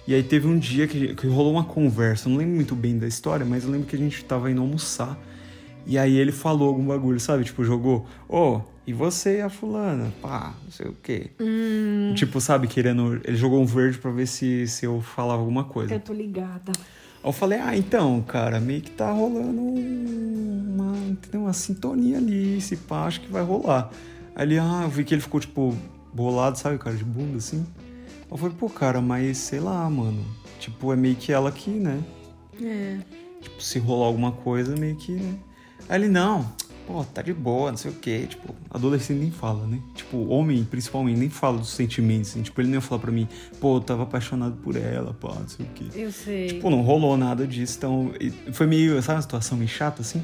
E 0.06 0.14
aí 0.14 0.22
teve 0.22 0.46
um 0.46 0.59
dia 0.59 0.87
que, 0.87 1.14
que 1.14 1.26
rolou 1.26 1.52
uma 1.52 1.64
conversa, 1.64 2.28
eu 2.28 2.33
não 2.33 2.38
lembro 2.38 2.54
muito 2.54 2.74
bem 2.74 2.98
da 2.98 3.06
história, 3.06 3.46
mas 3.46 3.64
eu 3.64 3.70
lembro 3.70 3.87
que 3.87 3.96
a 3.96 3.98
gente 3.98 4.22
tava 4.24 4.50
indo 4.50 4.61
almoçar. 4.61 5.18
E 5.86 5.98
aí 5.98 6.16
ele 6.16 6.32
falou 6.32 6.68
algum 6.68 6.84
bagulho, 6.86 7.18
sabe? 7.18 7.44
Tipo, 7.44 7.64
jogou, 7.64 8.06
ô, 8.28 8.60
e 8.86 8.92
você 8.92 9.38
e 9.38 9.40
a 9.40 9.48
fulana? 9.48 10.12
Pá, 10.20 10.54
não 10.64 10.70
sei 10.70 10.86
o 10.88 10.96
quê. 11.02 11.30
Hum, 11.40 12.12
Tipo, 12.14 12.40
sabe, 12.40 12.66
querendo. 12.68 13.20
Ele 13.24 13.36
jogou 13.36 13.60
um 13.60 13.66
verde 13.66 13.98
pra 13.98 14.10
ver 14.10 14.26
se, 14.26 14.66
se 14.68 14.84
eu 14.86 15.00
falava 15.00 15.40
alguma 15.40 15.64
coisa. 15.64 15.94
eu 15.94 16.00
tô 16.00 16.12
ligada. 16.12 16.72
Aí 17.22 17.28
eu 17.28 17.32
falei, 17.32 17.58
ah, 17.58 17.76
então, 17.76 18.22
cara, 18.22 18.60
meio 18.60 18.80
que 18.80 18.90
tá 18.90 19.10
rolando 19.10 19.60
uma, 19.60 20.96
entendeu? 21.08 21.42
uma 21.42 21.52
sintonia 21.52 22.18
ali, 22.18 22.60
se 22.60 22.76
pá, 22.76 23.04
acho 23.06 23.20
que 23.20 23.30
vai 23.30 23.42
rolar. 23.42 23.90
Aí 24.34 24.46
ele, 24.46 24.58
ah, 24.58 24.80
eu 24.84 24.88
vi 24.88 25.04
que 25.04 25.14
ele 25.14 25.20
ficou, 25.20 25.40
tipo, 25.40 25.76
bolado, 26.12 26.58
sabe, 26.58 26.78
cara, 26.78 26.96
de 26.96 27.04
bunda, 27.04 27.36
assim. 27.38 27.66
Aí 28.22 28.26
eu 28.30 28.36
falei, 28.36 28.54
pô, 28.58 28.68
cara, 28.68 29.00
mas 29.00 29.36
sei 29.38 29.60
lá, 29.60 29.88
mano. 29.90 30.24
Tipo, 30.58 30.92
é 30.92 30.96
meio 30.96 31.16
que 31.16 31.32
ela 31.32 31.48
aqui, 31.48 31.70
né? 31.70 32.02
É. 32.62 32.98
Tipo, 33.40 33.62
se 33.62 33.78
rolar 33.78 34.06
alguma 34.06 34.32
coisa, 34.32 34.76
meio 34.76 34.96
que, 34.96 35.12
né? 35.12 35.34
Aí 35.90 35.96
ele, 36.00 36.09
não, 36.09 36.48
pô, 36.87 37.03
tá 37.05 37.20
de 37.20 37.35
boa, 37.35 37.72
não 37.72 37.76
sei 37.76 37.90
o 37.90 37.94
quê. 37.94 38.24
Tipo, 38.29 38.55
adolescente 38.70 39.18
nem 39.18 39.31
fala, 39.33 39.66
né? 39.66 39.81
Tipo, 39.92 40.29
homem, 40.29 40.62
principalmente, 40.62 41.18
nem 41.18 41.29
fala 41.29 41.59
dos 41.59 41.70
sentimentos, 41.70 42.31
assim. 42.31 42.42
Tipo, 42.42 42.61
ele 42.61 42.68
nem 42.68 42.76
ia 42.76 42.81
falar 42.81 43.00
pra 43.00 43.11
mim, 43.11 43.26
pô, 43.61 43.76
eu 43.76 43.81
tava 43.81 44.05
apaixonado 44.05 44.55
por 44.59 44.76
ela, 44.76 45.12
pá, 45.14 45.35
não 45.35 45.48
sei 45.48 45.66
o 45.66 45.68
quê. 45.74 45.85
Eu 45.92 46.12
sei. 46.12 46.46
Tipo, 46.46 46.70
não 46.70 46.83
rolou 46.83 47.16
nada 47.16 47.44
disso, 47.44 47.76
então 47.76 48.12
foi 48.53 48.68
meio, 48.68 49.03
sabe, 49.03 49.16
uma 49.16 49.22
situação 49.22 49.59
meio 49.59 49.68
chata, 49.68 50.00
assim. 50.03 50.22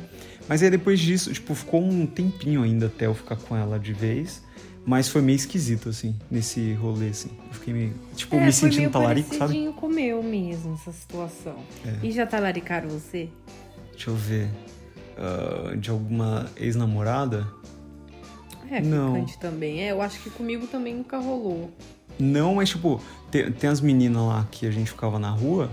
Mas 0.48 0.62
aí 0.62 0.70
depois 0.70 1.00
disso, 1.00 1.32
tipo, 1.32 1.52
ficou 1.52 1.82
um 1.82 2.06
tempinho 2.06 2.62
ainda 2.62 2.86
até 2.86 3.06
eu 3.06 3.14
ficar 3.14 3.34
com 3.34 3.56
ela 3.56 3.76
de 3.76 3.92
vez. 3.92 4.40
Mas 4.88 5.08
foi 5.08 5.20
meio 5.20 5.34
esquisito, 5.34 5.88
assim, 5.88 6.14
nesse 6.30 6.74
rolê, 6.74 7.08
assim. 7.08 7.30
Eu 7.48 7.54
fiquei 7.54 7.74
meio, 7.74 7.92
tipo, 8.14 8.36
É, 8.36 8.38
me 8.38 8.44
foi 8.44 8.52
sentindo 8.52 8.78
meio 8.82 8.90
talarico, 8.90 9.34
sabe? 9.34 9.72
com 9.74 9.88
meu 9.88 10.22
mesmo, 10.22 10.74
essa 10.74 10.92
situação. 10.92 11.56
É. 11.84 12.06
E 12.06 12.12
já 12.12 12.24
talaricaram 12.24 12.88
você? 12.88 13.28
Deixa 13.90 14.10
eu 14.10 14.14
ver. 14.14 14.48
Ah, 15.16 15.74
de 15.76 15.90
alguma 15.90 16.46
ex-namorada? 16.56 17.46
É, 18.70 18.80
Não. 18.80 19.24
também. 19.40 19.82
É, 19.82 19.92
eu 19.92 20.02
acho 20.02 20.20
que 20.20 20.30
comigo 20.30 20.66
também 20.66 20.94
nunca 20.94 21.18
rolou. 21.18 21.70
Não, 22.18 22.56
mas 22.56 22.70
tipo, 22.70 23.00
tem, 23.30 23.50
tem 23.52 23.70
as 23.70 23.80
meninas 23.80 24.22
lá 24.22 24.46
que 24.50 24.66
a 24.66 24.70
gente 24.70 24.90
ficava 24.90 25.18
na 25.18 25.30
rua, 25.30 25.70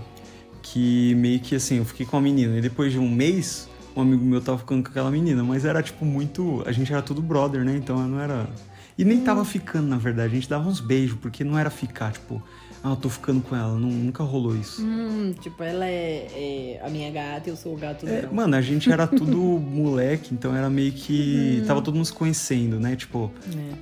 que 0.62 1.14
meio 1.16 1.40
que 1.40 1.54
assim, 1.54 1.78
eu 1.78 1.84
fiquei 1.84 2.06
com 2.06 2.16
a 2.16 2.20
menina, 2.20 2.56
e 2.58 2.60
depois 2.60 2.92
de 2.92 2.98
um 2.98 3.08
mês, 3.08 3.68
um 3.96 4.02
amigo 4.02 4.24
meu 4.24 4.40
tava 4.40 4.58
ficando 4.58 4.82
com 4.82 4.90
aquela 4.90 5.10
menina, 5.10 5.42
mas 5.42 5.64
era 5.64 5.82
tipo 5.82 6.04
muito. 6.04 6.62
A 6.66 6.72
gente 6.72 6.92
era 6.92 7.02
tudo 7.02 7.22
brother, 7.22 7.64
né? 7.64 7.76
Então 7.76 7.96
não 8.06 8.20
era. 8.20 8.48
E 8.96 9.04
nem 9.04 9.20
tava 9.20 9.44
ficando, 9.44 9.88
na 9.88 9.96
verdade, 9.96 10.32
a 10.32 10.34
gente 10.34 10.48
dava 10.48 10.68
uns 10.68 10.80
beijos, 10.80 11.18
porque 11.20 11.42
não 11.42 11.58
era 11.58 11.68
ficar, 11.70 12.12
tipo, 12.12 12.40
ah, 12.84 12.94
tô 12.94 13.08
ficando 13.08 13.40
com 13.40 13.56
ela, 13.56 13.72
não- 13.78 13.88
nunca 13.88 14.22
rolou 14.22 14.54
isso. 14.54 14.82
Hum, 14.84 15.32
tipo, 15.40 15.62
ela 15.62 15.86
é, 15.86 16.76
é 16.78 16.80
a 16.84 16.90
minha 16.90 17.10
gata, 17.10 17.48
eu 17.48 17.56
sou 17.56 17.72
o 17.74 17.76
gato 17.76 18.06
É, 18.06 18.20
dela. 18.22 18.32
mano, 18.32 18.54
a 18.54 18.60
gente 18.60 18.92
era 18.92 19.06
tudo 19.08 19.36
moleque, 19.38 20.34
então 20.34 20.54
era 20.54 20.68
meio 20.68 20.92
que. 20.92 21.62
Tava 21.66 21.80
todo 21.82 21.94
mundo 21.94 22.04
se 22.06 22.12
conhecendo, 22.12 22.78
né? 22.78 22.94
Tipo, 22.94 23.32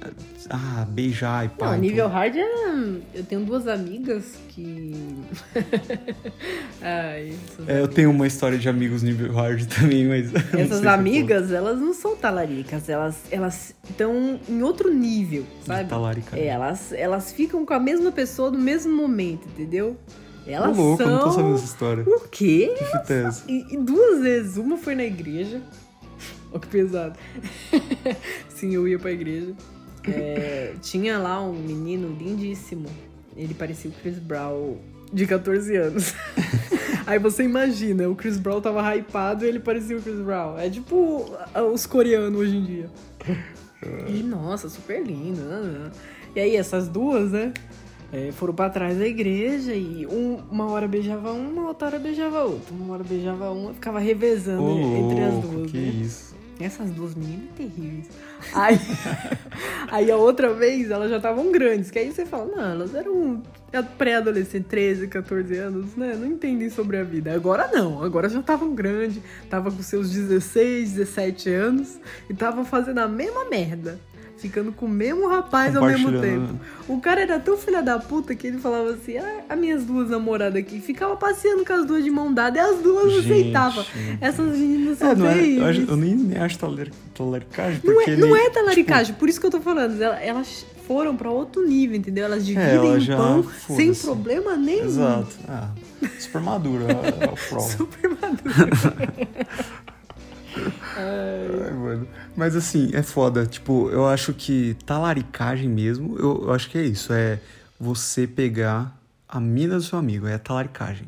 É. 0.04 0.10
ah, 0.48 0.86
beijar 0.88 1.44
e 1.46 1.48
pá. 1.48 1.66
Não, 1.66 1.72
então- 1.74 1.80
nível 1.82 2.08
hard 2.08 2.36
é... 2.36 2.42
Eu 3.14 3.24
tenho 3.24 3.44
duas 3.44 3.66
amigas 3.68 4.34
que... 4.48 4.94
Ai, 6.80 7.32
É, 7.66 7.80
eu 7.80 7.88
tenho 7.88 8.10
uma 8.10 8.26
história 8.26 8.58
de 8.58 8.68
amigos 8.68 9.02
nível 9.02 9.32
hard 9.32 9.64
também, 9.72 10.06
mas. 10.06 10.32
essas 10.54 10.80
se 10.80 10.88
amigas, 10.88 11.52
elas 11.52 11.78
não 11.78 11.94
são 11.94 12.16
talaricas, 12.16 12.88
elas 12.88 13.16
elas 13.30 13.74
estão 13.88 14.38
em 14.48 14.62
outro 14.62 14.92
nível, 14.92 15.44
sabe? 15.64 15.84
De 15.84 15.90
talarica. 15.90 16.36
É, 16.38 16.46
elas, 16.46 16.92
elas 16.92 17.32
ficam 17.32 17.64
com 17.64 17.74
a 17.74 17.80
mesma 17.80 18.10
pessoa 18.12 18.50
no 18.50 18.58
mesmo 18.58 18.91
momento, 18.92 19.46
entendeu? 19.48 19.96
Tô 20.44 20.50
Elas 20.50 20.76
louco, 20.76 21.02
eu 21.02 21.06
são... 21.06 21.16
não 21.16 21.24
tô 21.24 21.32
sabendo 21.32 21.54
essa 21.54 21.64
história. 21.64 22.04
O 22.06 22.20
quê? 22.28 22.74
Que 22.76 22.84
fita 22.84 23.14
é 23.14 23.24
essa? 23.24 23.50
E, 23.50 23.74
e 23.74 23.76
duas 23.76 24.20
vezes. 24.20 24.56
Uma 24.56 24.76
foi 24.76 24.94
na 24.94 25.04
igreja. 25.04 25.60
Olha 26.50 26.60
que 26.60 26.66
pesado. 26.66 27.18
Sim, 28.48 28.74
eu 28.74 28.86
ia 28.86 28.98
pra 28.98 29.12
igreja. 29.12 29.54
É, 30.04 30.74
tinha 30.82 31.18
lá 31.18 31.40
um 31.40 31.52
menino 31.52 32.08
lindíssimo. 32.18 32.86
Ele 33.36 33.54
parecia 33.54 33.90
o 33.90 33.94
Chris 33.94 34.18
Brown 34.18 34.76
de 35.12 35.26
14 35.26 35.76
anos. 35.76 36.14
Aí 37.06 37.18
você 37.18 37.42
imagina, 37.44 38.08
o 38.08 38.14
Chris 38.14 38.38
Brown 38.38 38.60
tava 38.60 38.82
hypado 38.94 39.44
e 39.44 39.48
ele 39.48 39.58
parecia 39.58 39.96
o 39.96 40.02
Chris 40.02 40.18
Brown. 40.20 40.58
É 40.58 40.70
tipo 40.70 41.26
os 41.72 41.86
coreanos 41.86 42.40
hoje 42.40 42.56
em 42.56 42.64
dia. 42.64 42.90
E 44.08 44.22
nossa, 44.22 44.68
super 44.68 45.02
lindo. 45.04 45.40
E 46.34 46.40
aí 46.40 46.56
essas 46.56 46.88
duas, 46.88 47.32
né? 47.32 47.52
É, 48.12 48.30
foram 48.32 48.52
pra 48.54 48.68
trás 48.70 48.98
da 48.98 49.06
igreja 49.06 49.72
e 49.74 50.06
um- 50.06 50.40
uma 50.50 50.70
hora 50.70 50.86
beijava 50.86 51.32
uma, 51.32 51.48
uma 51.62 51.68
outra 51.68 51.88
hora 51.88 51.98
beijava 51.98 52.42
outra. 52.44 52.74
Uma 52.74 52.94
hora 52.94 53.04
beijava 53.04 53.50
uma, 53.50 53.72
ficava 53.74 53.98
revezando 53.98 54.62
Ô, 54.62 54.96
entre 54.98 55.20
as 55.24 55.34
duas. 55.38 55.70
que 55.70 55.78
né? 55.78 55.88
isso. 56.02 56.32
Essas 56.60 56.90
duas 56.90 57.14
meninas 57.14 57.48
terríveis. 57.56 58.08
Aí, 58.54 58.78
aí 59.90 60.10
a 60.10 60.16
outra 60.16 60.52
vez 60.54 60.90
elas 60.90 61.10
já 61.10 61.16
estavam 61.16 61.50
grandes, 61.50 61.90
que 61.90 61.98
aí 61.98 62.12
você 62.12 62.24
fala, 62.24 62.44
não, 62.54 62.70
elas 62.72 62.94
eram 62.94 63.42
pré-adolescente, 63.98 64.64
13, 64.64 65.08
14 65.08 65.56
anos, 65.56 65.96
né? 65.96 66.14
Não 66.14 66.26
entendem 66.26 66.68
sobre 66.70 66.98
a 66.98 67.02
vida. 67.02 67.32
Agora 67.34 67.68
não, 67.72 68.02
agora 68.02 68.28
já 68.28 68.38
estavam 68.40 68.74
grandes, 68.74 69.18
tava 69.48 69.70
com 69.72 69.82
seus 69.82 70.10
16, 70.10 70.92
17 70.92 71.50
anos 71.50 71.98
e 72.28 72.34
tava 72.34 72.64
fazendo 72.64 72.98
a 72.98 73.08
mesma 73.08 73.46
merda. 73.46 73.98
Ficando 74.42 74.72
com 74.72 74.86
o 74.86 74.88
mesmo 74.88 75.28
rapaz 75.28 75.74
ao 75.76 75.84
mesmo 75.86 76.20
tempo. 76.20 76.58
O 76.88 77.00
cara 77.00 77.20
era 77.22 77.38
tão 77.38 77.56
filha 77.56 77.80
da 77.80 77.96
puta 77.98 78.34
que 78.34 78.48
ele 78.48 78.58
falava 78.58 78.90
assim: 78.90 79.16
ah, 79.16 79.42
as 79.48 79.56
minhas 79.58 79.84
duas 79.84 80.10
namoradas 80.10 80.56
aqui. 80.60 80.80
Ficava 80.80 81.14
passeando 81.16 81.64
com 81.64 81.72
as 81.72 81.86
duas 81.86 82.02
de 82.02 82.10
mão 82.10 82.34
dada 82.34 82.58
e 82.58 82.60
as 82.60 82.78
duas 82.80 83.04
não 83.04 83.22
Gente. 83.22 83.30
aceitavam. 83.56 83.86
Essas 84.20 84.58
meninas 84.58 84.98
são 84.98 85.10
É, 85.10 85.14
não 85.14 85.26
é, 85.28 85.46
eu, 85.46 85.64
acho- 85.64 85.80
eu 85.82 85.96
nem, 85.96 86.14
nem 86.16 86.38
acho 86.38 86.58
talar- 86.58 86.88
talaricagem, 87.14 87.80
Não 87.84 88.00
é, 88.02 88.16
não 88.16 88.32
nem- 88.32 88.44
é 88.46 88.50
talaricagem, 88.50 89.14
por 89.14 89.28
isso 89.28 89.40
que 89.40 89.46
eu 89.46 89.50
tô 89.52 89.60
falando. 89.60 90.00
Ela- 90.02 90.20
Elas 90.20 90.66
foram 90.88 91.16
pra 91.16 91.30
outro 91.30 91.64
nível, 91.66 91.96
entendeu? 91.96 92.24
Elas 92.24 92.44
dividem 92.44 92.74
ela 92.74 92.94
o 92.96 93.00
já- 93.00 93.16
pão 93.16 93.46
sem 93.76 93.94
problema 93.94 94.56
nenhum. 94.56 94.84
Exato. 94.86 95.28
Ah, 95.48 95.68
super 96.18 96.40
maduro, 96.40 96.84
é, 96.88 97.24
é 97.24 97.28
o 97.30 97.36
prova. 97.48 97.68
Super 97.68 98.10
maduro. 98.10 98.52
Ai, 101.02 101.72
mano. 101.72 102.08
Mas 102.36 102.54
assim, 102.54 102.90
é 102.92 103.02
foda. 103.02 103.46
Tipo, 103.46 103.88
eu 103.90 104.06
acho 104.06 104.32
que 104.32 104.76
talaricagem 104.86 105.68
mesmo, 105.68 106.16
eu, 106.18 106.44
eu 106.44 106.52
acho 106.52 106.70
que 106.70 106.78
é 106.78 106.84
isso. 106.84 107.12
É 107.12 107.40
você 107.78 108.26
pegar 108.26 108.96
a 109.28 109.40
mina 109.40 109.76
do 109.76 109.82
seu 109.82 109.98
amigo, 109.98 110.26
é 110.26 110.34
a 110.34 110.38
talaricagem. 110.38 111.06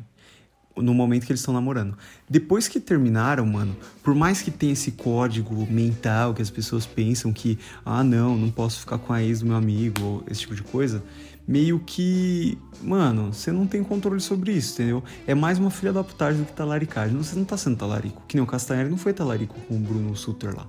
No 0.75 0.93
momento 0.93 1.25
que 1.25 1.31
eles 1.31 1.39
estão 1.39 1.53
namorando. 1.53 1.97
Depois 2.29 2.67
que 2.67 2.81
terminaram, 2.81 3.45
mano, 3.45 3.77
por 4.03 4.13
mais 4.13 4.41
que 4.41 4.51
tenha 4.51 4.73
esse 4.73 4.91
código 4.91 5.65
mental 5.71 6.33
que 6.33 6.41
as 6.41 6.49
pessoas 6.49 6.85
pensam 6.85 7.31
que, 7.31 7.57
ah, 7.85 8.03
não, 8.03 8.35
não 8.35 8.51
posso 8.51 8.81
ficar 8.81 8.97
com 8.97 9.13
a 9.13 9.23
ex 9.23 9.39
do 9.39 9.45
meu 9.45 9.55
amigo, 9.55 10.03
ou 10.03 10.23
esse 10.29 10.41
tipo 10.41 10.53
de 10.53 10.63
coisa, 10.63 11.01
meio 11.47 11.79
que, 11.85 12.57
mano, 12.81 13.31
você 13.33 13.51
não 13.51 13.67
tem 13.67 13.83
controle 13.83 14.19
sobre 14.19 14.51
isso, 14.51 14.73
entendeu? 14.73 15.03
É 15.27 15.35
mais 15.35 15.59
uma 15.59 15.69
filha 15.69 15.93
da 15.93 16.03
putagem 16.03 16.41
do 16.41 16.45
que 16.47 16.53
talaricagem. 16.53 17.15
Você 17.17 17.35
não 17.35 17.45
tá 17.45 17.55
sendo 17.57 17.77
talarico. 17.77 18.21
Que 18.27 18.35
nem 18.35 18.43
o 18.43 18.47
Castanheira 18.47 18.89
não 18.89 18.97
foi 18.97 19.13
talarico 19.13 19.55
com 19.67 19.75
o 19.75 19.79
Bruno 19.79 20.15
Sutter 20.15 20.55
lá. 20.55 20.65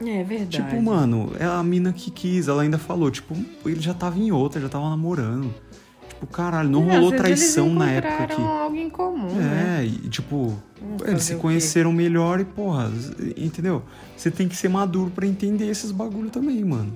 É 0.00 0.22
verdade. 0.22 0.50
Tipo, 0.50 0.80
mano, 0.80 1.32
é 1.38 1.44
a 1.44 1.62
mina 1.62 1.92
que 1.92 2.10
quis, 2.10 2.46
ela 2.48 2.62
ainda 2.62 2.78
falou, 2.78 3.10
tipo, 3.10 3.34
ele 3.66 3.80
já 3.80 3.92
tava 3.94 4.18
em 4.18 4.30
outra, 4.30 4.60
já 4.60 4.68
tava 4.68 4.88
namorando. 4.90 5.52
Tipo, 6.08 6.26
caralho, 6.28 6.68
não 6.68 6.88
É, 6.90 6.94
rolou 6.96 7.12
traição 7.12 7.72
na 7.74 7.90
época 7.90 8.34
que. 8.34 8.40
algo 8.42 8.76
em 8.76 8.90
comum, 8.90 9.26
né? 9.34 9.80
É, 9.80 9.84
e 9.86 10.08
tipo, 10.08 10.56
eles 11.04 11.22
se 11.24 11.34
conheceram 11.36 11.92
melhor 11.92 12.40
e, 12.40 12.44
porra, 12.44 12.90
entendeu? 13.36 13.82
Você 14.16 14.30
tem 14.30 14.48
que 14.48 14.56
ser 14.56 14.68
maduro 14.68 15.10
pra 15.10 15.26
entender 15.26 15.68
esses 15.68 15.90
bagulho 15.92 16.30
também, 16.30 16.64
mano. 16.64 16.92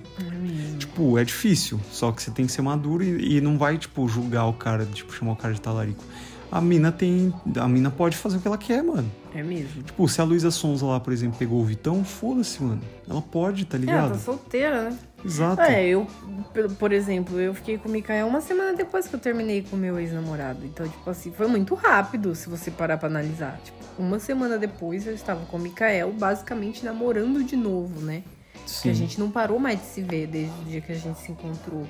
Tipo, 0.93 1.19
é 1.19 1.25
difícil, 1.25 1.81
só 1.91 2.13
que 2.13 2.23
você 2.23 2.31
tem 2.31 2.45
que 2.45 2.53
ser 2.53 2.61
maduro 2.61 3.03
e, 3.03 3.39
e 3.39 3.41
não 3.41 3.57
vai, 3.57 3.79
tipo, 3.79 4.07
julgar 4.07 4.45
o 4.47 4.53
cara, 4.53 4.85
tipo, 4.85 5.11
chamar 5.15 5.33
o 5.33 5.37
cara 5.37 5.55
de 5.55 5.61
talarico. 5.61 6.05
A 6.51 6.61
mina 6.61 6.93
tem. 6.93 7.33
A 7.59 7.67
mina 7.67 7.91
pode 7.91 8.15
fazer 8.15 8.37
o 8.37 8.41
que 8.41 8.47
ela 8.47 8.59
quer, 8.59 8.83
mano. 8.85 9.11
É 9.35 9.43
mesmo. 9.43 9.83
Tipo, 9.83 10.07
se 10.07 10.21
a 10.21 10.25
Luísa 10.25 10.51
Sonza 10.51 10.85
lá, 10.85 11.01
por 11.01 11.11
exemplo, 11.11 11.39
pegou 11.39 11.63
o 11.63 11.65
Vitão, 11.65 12.05
foda-se, 12.05 12.63
mano. 12.63 12.83
Ela 13.09 13.23
pode, 13.23 13.65
tá 13.65 13.79
É, 13.79 13.81
ela 13.81 13.87
ligado? 13.87 14.13
tá 14.13 14.19
solteira, 14.19 14.91
né? 14.91 14.99
Exato. 15.25 15.63
É, 15.63 15.83
eu, 15.87 16.07
por- 16.53 16.69
por 16.75 16.93
exemplo, 16.93 17.41
eu 17.41 17.55
fiquei 17.55 17.79
com 17.79 17.89
o 17.89 17.93
Mikael 17.93 18.27
uma 18.27 18.43
semana 18.43 18.75
depois 18.77 19.09
que 19.09 19.15
eu 19.15 19.19
terminei 19.21 19.63
com 19.63 19.77
o 19.77 19.79
meu 19.79 19.99
ex-namorado. 19.99 20.61
Então, 20.67 20.87
tipo 20.87 21.09
assim, 21.09 21.33
foi 21.33 21.47
muito 21.47 21.75
rápido 21.75 22.35
se 22.35 22.51
você 22.51 22.71
parar 22.71 22.99
pra 22.99 23.09
analisar. 23.09 23.59
Tipo, 23.65 23.79
uma 23.99 24.19
semana 24.19 24.59
depois 24.59 25.07
eu 25.07 25.15
estava 25.15 25.47
com 25.47 25.57
o 25.57 25.61
Mikael, 25.61 26.13
basicamente 26.13 26.85
namorando 26.85 27.43
de 27.43 27.57
novo, 27.57 27.99
né? 28.03 28.23
Que 28.65 28.91
a 28.91 28.95
Sim. 28.95 28.95
gente 28.95 29.19
não 29.19 29.31
parou 29.31 29.59
mais 29.59 29.79
de 29.81 29.87
se 29.87 30.03
ver 30.03 30.27
desde 30.27 30.53
o 30.61 30.65
dia 30.65 30.81
que 30.81 30.93
a 30.93 30.97
gente 30.97 31.19
se 31.19 31.33
encontrou. 31.33 31.87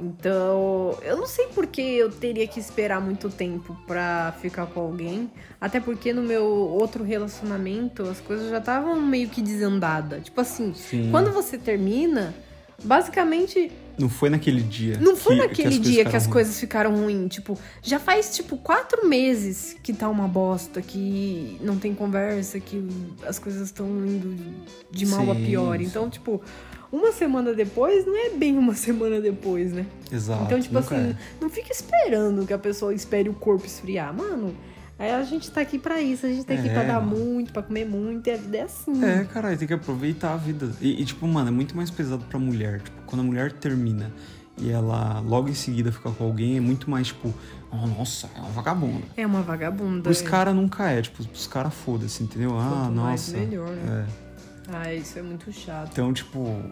Então, 0.00 0.98
eu 1.02 1.16
não 1.16 1.26
sei 1.26 1.46
por 1.48 1.66
que 1.66 1.80
eu 1.80 2.10
teria 2.10 2.46
que 2.48 2.58
esperar 2.58 3.00
muito 3.00 3.30
tempo 3.30 3.76
pra 3.86 4.34
ficar 4.40 4.66
com 4.66 4.80
alguém. 4.80 5.30
Até 5.60 5.78
porque 5.78 6.12
no 6.12 6.22
meu 6.22 6.44
outro 6.44 7.04
relacionamento 7.04 8.02
as 8.02 8.20
coisas 8.20 8.50
já 8.50 8.58
estavam 8.58 9.00
meio 9.00 9.28
que 9.28 9.40
desandadas. 9.40 10.24
Tipo 10.24 10.40
assim, 10.40 10.74
Sim. 10.74 11.08
quando 11.10 11.30
você 11.30 11.56
termina, 11.56 12.34
basicamente 12.82 13.70
Não 13.98 14.08
foi 14.08 14.30
naquele 14.30 14.62
dia. 14.62 14.98
não 14.98 15.14
foi 15.16 15.36
que- 15.36 15.42
naquele 15.42 15.68
coisas 15.68 15.86
dia 15.92 16.04
que 16.04 16.16
as 16.16 16.26
coisas 16.26 16.58
ficaram 16.58 16.94
ruins. 16.96 17.32
Tipo, 17.34 17.58
já 17.82 17.98
faz 17.98 18.34
tipo 18.34 18.56
quatro 18.56 19.06
meses 19.08 19.76
que 19.82 19.92
tá 19.92 20.08
uma 20.08 20.26
bosta, 20.26 20.80
que 20.82 21.58
não 21.60 21.78
tem 21.78 21.94
conversa, 21.94 22.58
que 22.58 22.86
as 23.26 23.38
coisas 23.38 23.62
estão 23.62 23.86
indo 24.06 24.36
de 24.90 25.06
mal 25.06 25.30
a 25.30 25.34
Sim, 25.34 25.44
pior. 25.44 25.78
sim. 25.78 25.84
Então, 25.84 26.08
tipo, 26.10 26.40
uma 26.90 27.12
semana 27.12 27.54
depois 27.54 28.04
não 28.06 28.16
é 28.16 28.30
bem 28.30 28.56
uma 28.58 28.74
semana 28.76 29.20
depois, 29.20 29.72
né? 29.72 29.86
Exato. 30.10 30.44
então, 30.44 30.60
tipo 30.60 30.78
assim, 30.78 30.94
é. 30.94 31.16
não 31.40 31.48
fica 31.50 31.72
esperando 31.72 32.46
que 32.46 32.52
a 32.52 32.58
pessoa 32.58 32.94
espere 32.94 33.28
o 33.28 33.34
corpo 33.34 33.64
esfriar. 33.66 34.12
Mano, 34.14 34.54
aí 35.04 35.10
a 35.12 35.22
gente 35.24 35.50
tá 35.50 35.60
aqui 35.60 35.78
pra 35.78 36.00
isso, 36.00 36.24
a 36.26 36.28
gente 36.28 36.44
tá 36.44 36.54
aqui 36.54 36.68
É, 36.68 36.72
pra 36.72 36.84
dar 36.84 37.00
mano. 37.00 37.16
muito, 37.16 37.52
pra 37.52 37.62
comer 37.62 37.84
muito, 37.84 38.26
e 38.28 38.30
a 38.32 38.36
vida 38.36 38.56
é 38.58 38.62
assim. 38.62 39.04
É, 39.04 39.24
caralho, 39.24 39.56
tem 39.58 39.66
que 39.68 39.74
aproveitar 39.74 40.32
a 40.34 40.36
vida. 40.36 40.70
E, 40.80 41.00
e, 41.00 41.04
tipo, 41.04 41.26
mano, 41.26 41.48
é 41.48 41.50
muito 41.50 41.76
mais 41.76 41.90
pesado 41.90 42.24
pra 42.28 42.38
mulher. 42.38 42.80
Tipo, 42.80 43.02
quando 43.06 43.20
a 43.20 43.24
mulher 43.24 43.52
termina 43.52 44.10
e 44.58 44.70
ela 44.70 45.20
logo 45.20 45.48
em 45.48 45.54
seguida 45.54 45.90
fica 45.90 46.10
com 46.10 46.24
alguém, 46.24 46.56
é 46.56 46.60
muito 46.60 46.88
mais, 46.90 47.08
tipo, 47.08 47.32
oh, 47.70 47.86
nossa, 47.86 48.28
é 48.36 48.38
uma 48.40 48.50
vagabunda. 48.50 49.02
É 49.16 49.26
uma 49.26 49.42
vagabunda. 49.42 50.08
Os 50.10 50.20
é. 50.22 50.24
caras 50.24 50.54
nunca 50.54 50.88
é, 50.90 51.02
tipo, 51.02 51.22
os 51.32 51.46
caras 51.46 51.72
foda-se, 51.74 52.22
entendeu? 52.22 52.56
Ah, 52.58 52.68
Quanto 52.86 52.92
mais, 53.00 53.32
nossa. 53.32 53.36
melhor, 53.38 53.70
né? 53.70 54.06
É. 54.68 54.74
Ah, 54.74 54.94
isso 54.94 55.18
é 55.18 55.22
muito 55.22 55.50
chato. 55.52 55.90
Então, 55.92 56.12
tipo, 56.12 56.62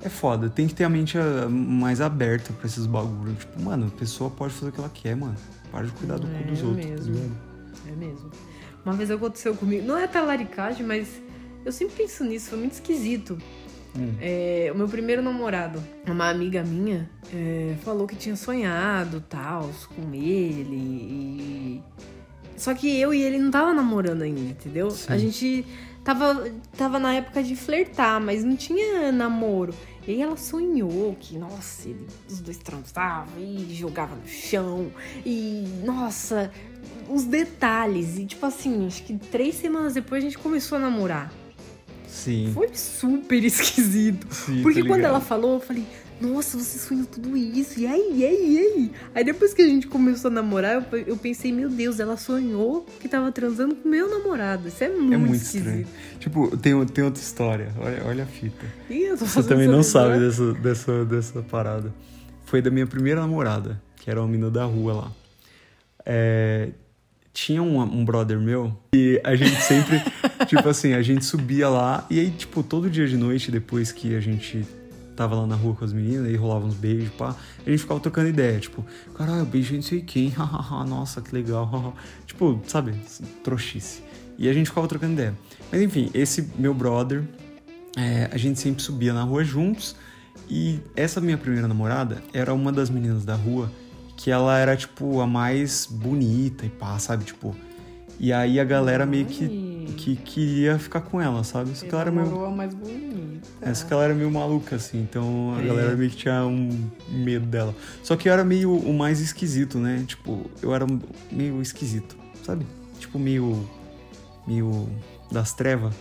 é 0.00 0.08
foda. 0.08 0.48
Tem 0.48 0.66
que 0.66 0.74
ter 0.74 0.84
a 0.84 0.88
mente 0.88 1.18
ah, 1.18 1.48
mais 1.50 2.00
aberta 2.00 2.52
pra 2.52 2.66
esses 2.66 2.86
bagulhos. 2.86 3.38
Tipo, 3.38 3.60
mano, 3.62 3.88
a 3.94 3.98
pessoa 3.98 4.30
pode 4.30 4.54
fazer 4.54 4.70
o 4.70 4.72
que 4.72 4.80
ela 4.80 4.90
quer, 4.92 5.14
mano. 5.16 5.34
Para 5.70 5.84
de 5.84 5.92
cuidar 5.92 6.16
do 6.18 6.26
cu 6.26 6.32
É 6.34 6.42
dos 6.44 6.62
outros, 6.62 6.84
tá 6.86 6.90
mesmo. 6.92 7.14
ligado? 7.14 7.47
É 7.88 7.96
mesmo. 7.96 8.30
Uma 8.84 8.94
vez 8.94 9.10
aconteceu 9.10 9.54
comigo, 9.54 9.86
não 9.86 9.96
é 9.98 10.06
talaricagem, 10.06 10.84
mas 10.86 11.08
eu 11.64 11.72
sempre 11.72 11.96
penso 11.96 12.24
nisso, 12.24 12.50
foi 12.50 12.58
muito 12.58 12.72
esquisito. 12.72 13.38
Hum. 13.96 14.14
É, 14.20 14.70
o 14.72 14.76
meu 14.76 14.86
primeiro 14.88 15.22
namorado, 15.22 15.82
uma 16.06 16.28
amiga 16.30 16.62
minha, 16.62 17.10
é, 17.34 17.74
falou 17.82 18.06
que 18.06 18.14
tinha 18.16 18.36
sonhado 18.36 19.22
tal 19.28 19.70
com 19.96 20.14
ele. 20.14 20.76
E... 20.76 21.82
Só 22.56 22.74
que 22.74 22.98
eu 23.00 23.12
e 23.14 23.22
ele 23.22 23.38
não 23.38 23.50
tava 23.50 23.72
namorando 23.72 24.22
ainda, 24.22 24.40
entendeu? 24.40 24.90
Sim. 24.90 25.12
A 25.12 25.18
gente 25.18 25.66
tava, 26.04 26.50
tava 26.76 26.98
na 26.98 27.14
época 27.14 27.42
de 27.42 27.54
flertar, 27.56 28.20
mas 28.20 28.44
não 28.44 28.56
tinha 28.56 29.10
namoro. 29.12 29.72
E 30.06 30.12
aí 30.12 30.22
ela 30.22 30.36
sonhou 30.36 31.14
que, 31.20 31.36
nossa, 31.38 31.88
ele- 31.88 32.06
os 32.28 32.40
dois 32.40 32.56
transavam 32.58 33.34
e 33.38 33.74
jogava 33.74 34.16
no 34.16 34.26
chão. 34.26 34.90
E, 35.24 35.64
nossa, 35.84 36.50
os 37.10 37.24
detalhes. 37.24 38.18
E, 38.18 38.24
tipo 38.26 38.44
assim, 38.46 38.86
acho 38.86 39.02
que 39.04 39.16
três 39.16 39.54
semanas 39.56 39.94
depois 39.94 40.22
a 40.22 40.26
gente 40.26 40.38
começou 40.38 40.76
a 40.78 40.80
namorar. 40.80 41.32
Sim. 42.06 42.50
Foi 42.54 42.68
super 42.74 43.42
esquisito. 43.44 44.26
Sim, 44.30 44.62
Porque 44.62 44.82
quando 44.84 45.04
ela 45.04 45.20
falou, 45.20 45.54
eu 45.54 45.60
falei, 45.60 45.84
nossa, 46.20 46.58
você 46.58 46.78
sonhou 46.78 47.06
tudo 47.06 47.36
isso. 47.36 47.78
E 47.78 47.86
aí, 47.86 48.10
e 48.14 48.24
aí, 48.24 48.54
e 48.54 48.58
aí? 48.58 48.92
Aí 49.14 49.24
depois 49.24 49.54
que 49.54 49.62
a 49.62 49.66
gente 49.66 49.86
começou 49.86 50.30
a 50.30 50.34
namorar, 50.34 50.74
eu, 50.92 50.98
eu 51.06 51.16
pensei, 51.16 51.52
meu 51.52 51.68
Deus, 51.68 52.00
ela 52.00 52.16
sonhou 52.16 52.84
que 53.00 53.08
tava 53.08 53.30
transando 53.30 53.76
com 53.76 53.88
meu 53.88 54.08
namorado. 54.10 54.68
Isso 54.68 54.82
é 54.82 54.88
muito, 54.88 55.14
É 55.14 55.16
muito 55.16 55.34
esquisito. 55.36 55.66
estranho. 55.66 55.86
Tipo, 56.18 56.56
tem, 56.56 56.86
tem 56.86 57.04
outra 57.04 57.22
história. 57.22 57.72
Olha, 57.78 58.02
olha 58.04 58.24
a 58.24 58.26
fita. 58.26 58.66
Ih, 58.90 59.14
Você 59.14 59.42
também 59.44 59.68
não 59.68 59.82
sabe 59.82 60.18
dessa, 60.18 60.52
dessa, 60.54 61.04
dessa 61.04 61.42
parada. 61.42 61.94
Foi 62.46 62.60
da 62.62 62.70
minha 62.70 62.86
primeira 62.86 63.20
namorada, 63.20 63.80
que 63.96 64.10
era 64.10 64.20
uma 64.20 64.26
menina 64.28 64.50
da 64.50 64.64
rua 64.64 64.92
lá. 64.94 65.12
É, 66.04 66.70
tinha 67.38 67.62
um, 67.62 67.80
um 67.80 68.04
brother 68.04 68.40
meu 68.40 68.76
e 68.92 69.20
a 69.22 69.36
gente 69.36 69.62
sempre, 69.62 70.02
tipo 70.46 70.68
assim, 70.68 70.92
a 70.92 71.02
gente 71.02 71.24
subia 71.24 71.68
lá 71.68 72.04
e 72.10 72.18
aí, 72.18 72.30
tipo, 72.32 72.64
todo 72.64 72.90
dia 72.90 73.06
de 73.06 73.16
noite, 73.16 73.52
depois 73.52 73.92
que 73.92 74.16
a 74.16 74.20
gente 74.20 74.66
tava 75.14 75.36
lá 75.36 75.46
na 75.46 75.54
rua 75.54 75.76
com 75.76 75.84
as 75.84 75.92
meninas 75.92 76.28
e 76.32 76.34
rolava 76.34 76.66
uns 76.66 76.74
beijos, 76.74 77.10
pá, 77.10 77.36
a 77.64 77.70
gente 77.70 77.78
ficava 77.78 78.00
trocando 78.00 78.28
ideia, 78.28 78.58
tipo, 78.58 78.84
caralho, 79.14 79.40
eu 79.40 79.46
beijei 79.46 79.76
não 79.76 79.82
sei 79.84 80.00
quem, 80.00 80.30
hahaha, 80.34 80.84
nossa, 80.84 81.22
que 81.22 81.32
legal, 81.32 81.64
haha." 81.64 81.92
tipo, 82.26 82.60
sabe, 82.66 82.92
trouxice. 83.44 84.02
E 84.36 84.48
a 84.48 84.52
gente 84.52 84.66
ficava 84.66 84.88
trocando 84.88 85.12
ideia. 85.12 85.34
Mas 85.70 85.80
enfim, 85.80 86.10
esse 86.12 86.50
meu 86.58 86.74
brother, 86.74 87.22
é, 87.96 88.28
a 88.32 88.36
gente 88.36 88.58
sempre 88.58 88.82
subia 88.82 89.12
na 89.12 89.22
rua 89.22 89.44
juntos. 89.44 89.94
E 90.50 90.80
essa 90.96 91.20
minha 91.20 91.36
primeira 91.36 91.68
namorada 91.68 92.22
era 92.32 92.54
uma 92.54 92.72
das 92.72 92.88
meninas 92.88 93.24
da 93.24 93.34
rua 93.34 93.70
que 94.18 94.32
ela 94.32 94.58
era, 94.58 94.76
tipo, 94.76 95.20
a 95.20 95.26
mais 95.28 95.86
bonita 95.88 96.66
e 96.66 96.68
pá, 96.68 96.98
sabe? 96.98 97.24
Tipo. 97.24 97.54
E 98.20 98.32
aí 98.32 98.58
a 98.58 98.64
galera 98.64 99.06
meio 99.06 99.26
que 99.26 99.68
que 99.96 100.16
queria 100.16 100.78
ficar 100.78 101.00
com 101.00 101.20
ela, 101.20 101.42
sabe? 101.44 101.70
Só 101.76 101.86
que 101.86 101.92
ela 101.92 102.02
era 102.02 102.10
meio. 102.10 102.44
a 102.44 102.50
mais 102.50 102.74
bonita. 102.74 103.08
É, 103.62 103.72
só 103.72 103.86
que 103.86 103.92
ela 103.92 104.02
era 104.04 104.14
meio 104.14 104.30
maluca, 104.30 104.76
assim, 104.76 105.00
então 105.00 105.54
a 105.56 105.62
É. 105.62 105.66
galera 105.66 105.96
meio 105.96 106.10
que 106.10 106.16
tinha 106.16 106.44
um 106.44 106.88
medo 107.08 107.46
dela. 107.46 107.74
Só 108.02 108.16
que 108.16 108.28
eu 108.28 108.32
era 108.32 108.44
meio 108.44 108.74
o 108.76 108.92
mais 108.92 109.20
esquisito, 109.20 109.78
né? 109.78 110.04
Tipo, 110.06 110.50
eu 110.60 110.74
era 110.74 110.84
meio 111.30 111.62
esquisito, 111.62 112.16
sabe? 112.44 112.66
Tipo, 112.98 113.18
meio. 113.20 113.68
meio. 114.46 114.88
das 115.30 115.52
trevas. 115.52 115.94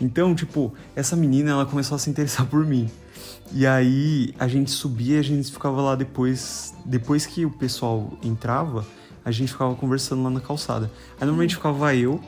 Então, 0.00 0.34
tipo, 0.34 0.72
essa 0.94 1.16
menina, 1.16 1.50
ela 1.52 1.66
começou 1.66 1.96
a 1.96 1.98
se 1.98 2.08
interessar 2.10 2.46
por 2.46 2.64
mim. 2.64 2.88
E 3.52 3.66
aí 3.66 4.34
a 4.38 4.46
gente 4.46 4.70
subia 4.70 5.16
e 5.16 5.18
a 5.20 5.22
gente 5.22 5.50
ficava 5.50 5.80
lá 5.80 5.94
depois. 5.94 6.74
Depois 6.84 7.24
que 7.26 7.44
o 7.46 7.50
pessoal 7.50 8.12
entrava, 8.22 8.84
a 9.24 9.30
gente 9.30 9.52
ficava 9.52 9.74
conversando 9.74 10.22
lá 10.22 10.30
na 10.30 10.40
calçada. 10.40 10.90
Aí 11.18 11.26
normalmente 11.26 11.54
ficava 11.56 11.94
eu, 11.94 12.20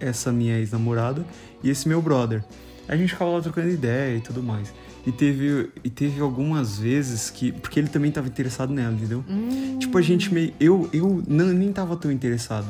essa 0.00 0.32
minha 0.32 0.58
ex-namorada, 0.58 1.24
e 1.62 1.68
esse 1.70 1.86
meu 1.88 2.00
brother. 2.00 2.42
A 2.88 2.96
gente 2.96 3.10
ficava 3.10 3.30
lá 3.30 3.40
trocando 3.40 3.68
ideia 3.70 4.16
e 4.16 4.20
tudo 4.20 4.42
mais. 4.42 4.72
E 5.06 5.12
teve, 5.12 5.70
e 5.82 5.90
teve 5.90 6.20
algumas 6.20 6.78
vezes 6.78 7.28
que. 7.28 7.52
Porque 7.52 7.78
ele 7.78 7.88
também 7.88 8.10
tava 8.10 8.26
interessado 8.26 8.72
nela, 8.72 8.94
entendeu? 8.94 9.22
Hum, 9.28 9.78
Tipo, 9.78 9.98
a 9.98 10.02
gente 10.02 10.32
meio. 10.32 10.52
Eu, 10.58 10.88
eu 10.94 11.22
não, 11.28 11.46
nem 11.46 11.70
tava 11.72 11.94
tão 11.96 12.10
interessado. 12.10 12.66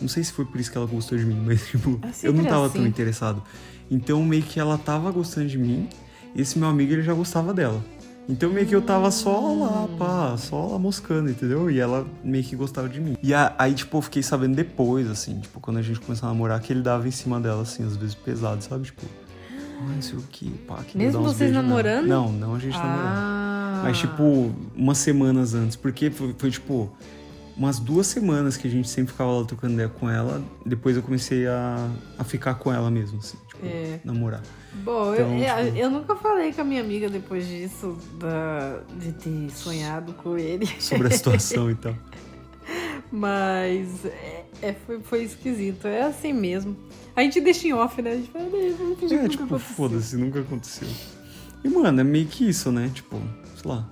Não 0.00 0.08
sei 0.08 0.22
se 0.24 0.32
foi 0.32 0.44
por 0.44 0.60
isso 0.60 0.70
que 0.70 0.76
ela 0.76 0.86
gostou 0.86 1.18
de 1.18 1.24
mim, 1.24 1.40
mas, 1.46 1.66
tipo, 1.68 2.00
É 2.04 2.28
eu 2.28 2.32
não 2.32 2.44
tava 2.44 2.66
assim. 2.66 2.78
tão 2.78 2.86
interessado. 2.86 3.42
Então, 3.90 4.24
meio 4.24 4.42
que 4.44 4.58
ela 4.60 4.78
tava 4.78 5.10
gostando 5.10 5.48
de 5.48 5.58
mim, 5.58 5.88
esse 6.34 6.58
meu 6.58 6.68
amigo, 6.68 6.92
ele 6.92 7.02
já 7.02 7.14
gostava 7.14 7.52
dela. 7.54 7.82
Então, 8.28 8.50
meio 8.50 8.66
que 8.66 8.74
eu 8.74 8.80
tava 8.80 9.10
só 9.10 9.40
lá, 9.52 9.88
pá, 9.98 10.36
só 10.38 10.68
lá 10.68 10.78
moscando, 10.78 11.28
entendeu? 11.28 11.68
E 11.70 11.80
ela 11.80 12.06
meio 12.22 12.44
que 12.44 12.54
gostava 12.54 12.88
de 12.88 13.00
mim. 13.00 13.16
E 13.22 13.34
a- 13.34 13.52
aí, 13.58 13.74
tipo, 13.74 13.96
eu 13.98 14.02
fiquei 14.02 14.22
sabendo 14.22 14.54
depois, 14.54 15.10
assim, 15.10 15.40
tipo, 15.40 15.58
quando 15.60 15.78
a 15.78 15.82
gente 15.82 15.98
começou 15.98 16.28
a 16.28 16.32
namorar, 16.32 16.60
que 16.60 16.72
ele 16.72 16.82
dava 16.82 17.06
em 17.08 17.10
cima 17.10 17.40
dela, 17.40 17.62
assim, 17.62 17.84
às 17.84 17.96
vezes 17.96 18.14
pesado, 18.14 18.62
sabe? 18.62 18.84
Tipo, 18.84 19.02
ai, 19.50 19.94
não 19.96 20.02
sei 20.02 20.18
o 20.18 20.22
que, 20.22 20.48
pá, 20.68 20.76
que 20.86 20.96
Mesmo 20.96 21.20
vocês 21.22 21.52
namorando? 21.52 22.06
Não, 22.06 22.30
não 22.30 22.54
a 22.54 22.58
gente 22.60 22.76
namorando. 22.78 23.08
Ah. 23.16 23.80
Mas, 23.82 23.98
tipo, 23.98 24.52
umas 24.76 24.98
semanas 24.98 25.52
antes. 25.54 25.74
Porque 25.76 26.08
foi, 26.08 26.32
foi, 26.38 26.50
tipo, 26.52 26.92
umas 27.56 27.80
duas 27.80 28.06
semanas 28.06 28.56
que 28.56 28.68
a 28.68 28.70
gente 28.70 28.88
sempre 28.88 29.10
ficava 29.10 29.32
lá 29.32 29.44
trocando 29.44 29.74
ideia 29.74 29.88
com 29.88 30.08
ela. 30.08 30.40
Depois 30.64 30.96
eu 30.96 31.02
comecei 31.02 31.48
a, 31.48 31.88
a 32.16 32.22
ficar 32.22 32.54
com 32.54 32.72
ela 32.72 32.88
mesmo, 32.88 33.18
assim, 33.18 33.36
tipo, 33.48 33.66
É. 33.66 33.98
namorar. 34.04 34.42
Bom, 34.74 35.12
Então, 35.14 35.38
eu, 35.38 35.64
tipo- 35.66 35.76
eu 35.78 35.90
nunca 35.90 36.16
falei 36.16 36.52
com 36.52 36.62
a 36.62 36.64
minha 36.64 36.80
amiga 36.80 37.08
depois 37.08 37.46
disso, 37.46 37.96
da- 38.18 38.80
de 38.98 39.12
ter 39.12 39.50
sonhado 39.50 40.12
com 40.14 40.36
ele. 40.38 40.66
Sobre 40.80 41.08
a 41.08 41.10
situação 41.12 41.70
e 41.70 41.74
tal. 41.74 41.94
Mas 43.10 44.04
é, 44.04 44.44
é, 44.62 44.72
foi, 44.86 45.00
foi 45.00 45.22
esquisito. 45.24 45.86
É 45.86 46.02
assim 46.02 46.32
mesmo. 46.32 46.76
A 47.14 47.22
gente 47.22 47.40
deixa 47.40 47.66
em 47.68 47.72
off, 47.74 48.00
né? 48.00 48.12
A 48.12 48.16
gente 48.16 48.30
fala, 48.30 48.48
"Deixa, 48.48 48.76
vamos 48.78 48.98
fingir 48.98 49.08
que 49.08 49.14
É, 49.14 49.22
nunca 49.22 49.28
tipo, 49.30 49.44
aconteceu." 49.44 49.74
foda-se, 49.76 50.16
nunca 50.16 50.40
aconteceu. 50.40 50.88
E, 51.62 51.68
mano, 51.68 52.00
é 52.00 52.04
meio 52.04 52.26
que 52.26 52.48
isso, 52.48 52.72
né? 52.72 52.90
Tipo, 52.94 53.20
sei 53.60 53.70
lá. 53.70 53.86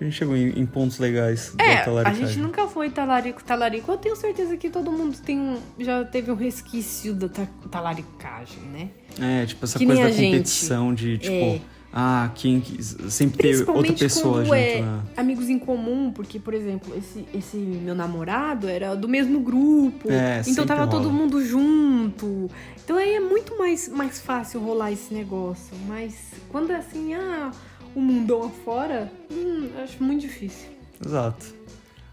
A 0.00 0.04
gente 0.04 0.14
chegou 0.16 0.36
em, 0.36 0.50
em 0.60 0.64
pontos 0.66 0.98
legais 0.98 1.52
da 1.56 1.64
É, 1.64 1.84
a 2.04 2.12
gente 2.12 2.38
nunca 2.38 2.66
foi 2.68 2.88
talarico, 2.90 3.42
talarico. 3.42 3.90
Eu 3.90 3.96
tenho 3.96 4.14
certeza 4.16 4.56
que 4.56 4.70
todo 4.70 4.92
mundo 4.92 5.18
tem 5.18 5.38
um, 5.38 5.58
já 5.78 6.04
teve 6.04 6.30
um 6.30 6.34
resquício 6.36 7.12
da 7.14 7.28
ta- 7.28 7.48
talaricagem, 7.70 8.62
né? 8.72 8.90
É, 9.20 9.46
tipo, 9.46 9.64
essa 9.64 9.78
Que 9.78 9.86
coisa 9.86 10.02
da 10.02 10.08
a 10.08 10.10
gente. 10.12 10.30
competição 10.32 10.94
de, 10.94 11.18
tipo, 11.18 11.32
É. 11.34 11.60
ah, 11.92 12.30
quem 12.34 12.60
que- 12.60 12.80
sempre 13.10 13.38
ter 13.38 13.68
outra 13.68 13.92
pessoa 13.92 14.42
junto, 14.44 14.54
é 14.54 14.80
né? 14.82 15.00
amigos 15.16 15.48
em 15.48 15.58
comum, 15.58 16.12
porque, 16.12 16.38
por 16.38 16.54
exemplo, 16.54 16.94
esse, 16.96 17.26
esse 17.34 17.56
meu 17.56 17.94
namorado 17.94 18.68
era 18.68 18.94
do 18.94 19.08
mesmo 19.08 19.40
grupo, 19.40 20.10
É, 20.12 20.42
então 20.46 20.64
tava 20.64 20.86
todo 20.86 21.08
rola. 21.08 21.12
mundo 21.12 21.44
junto. 21.44 22.48
Então 22.84 22.96
aí 22.96 23.16
é 23.16 23.20
muito 23.20 23.58
mais, 23.58 23.88
mais 23.88 24.20
fácil 24.20 24.60
rolar 24.60 24.92
esse 24.92 25.12
negócio. 25.12 25.76
Mas 25.88 26.14
quando 26.50 26.70
é 26.70 26.76
assim, 26.76 27.14
ah, 27.14 27.50
o 27.98 28.00
mundão 28.00 28.44
afora, 28.44 29.10
hum, 29.30 29.68
acho 29.82 30.02
muito 30.02 30.20
difícil. 30.22 30.68
Exato. 31.04 31.54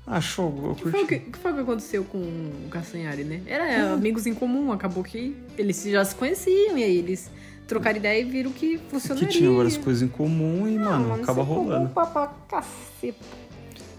Ah, 0.07 0.21
show, 0.21 0.53
eu 0.63 0.75
que 0.75 0.83
curti. 0.83 0.97
o 1.03 1.07
que, 1.07 1.19
que 1.19 1.37
foi 1.37 1.51
o 1.51 1.55
que 1.55 1.61
aconteceu 1.61 2.03
com 2.03 2.17
o 2.19 2.69
Castanhari, 2.69 3.23
né? 3.23 3.41
Era 3.47 3.93
amigos 3.93 4.25
em 4.27 4.33
comum, 4.33 4.71
acabou 4.71 5.03
que 5.03 5.35
eles 5.57 5.81
já 5.83 6.03
se 6.05 6.13
conheciam 6.15 6.77
e 6.77 6.83
aí 6.83 6.97
eles 6.97 7.29
trocaram 7.67 7.97
ideia 7.97 8.21
e 8.21 8.23
viram 8.23 8.51
que 8.51 8.77
Que 8.77 8.83
funcionaria. 8.91 9.29
tinha 9.29 9.51
várias 9.51 9.77
coisas 9.77 10.03
em 10.03 10.07
comum 10.07 10.67
e, 10.67 10.77
Ah, 10.77 10.81
mano, 10.81 11.09
mano, 11.09 11.23
acaba 11.23 11.41
é 11.41 11.45
rolando. 11.45 11.89
Pra 11.89 12.05
caceta. 12.47 13.17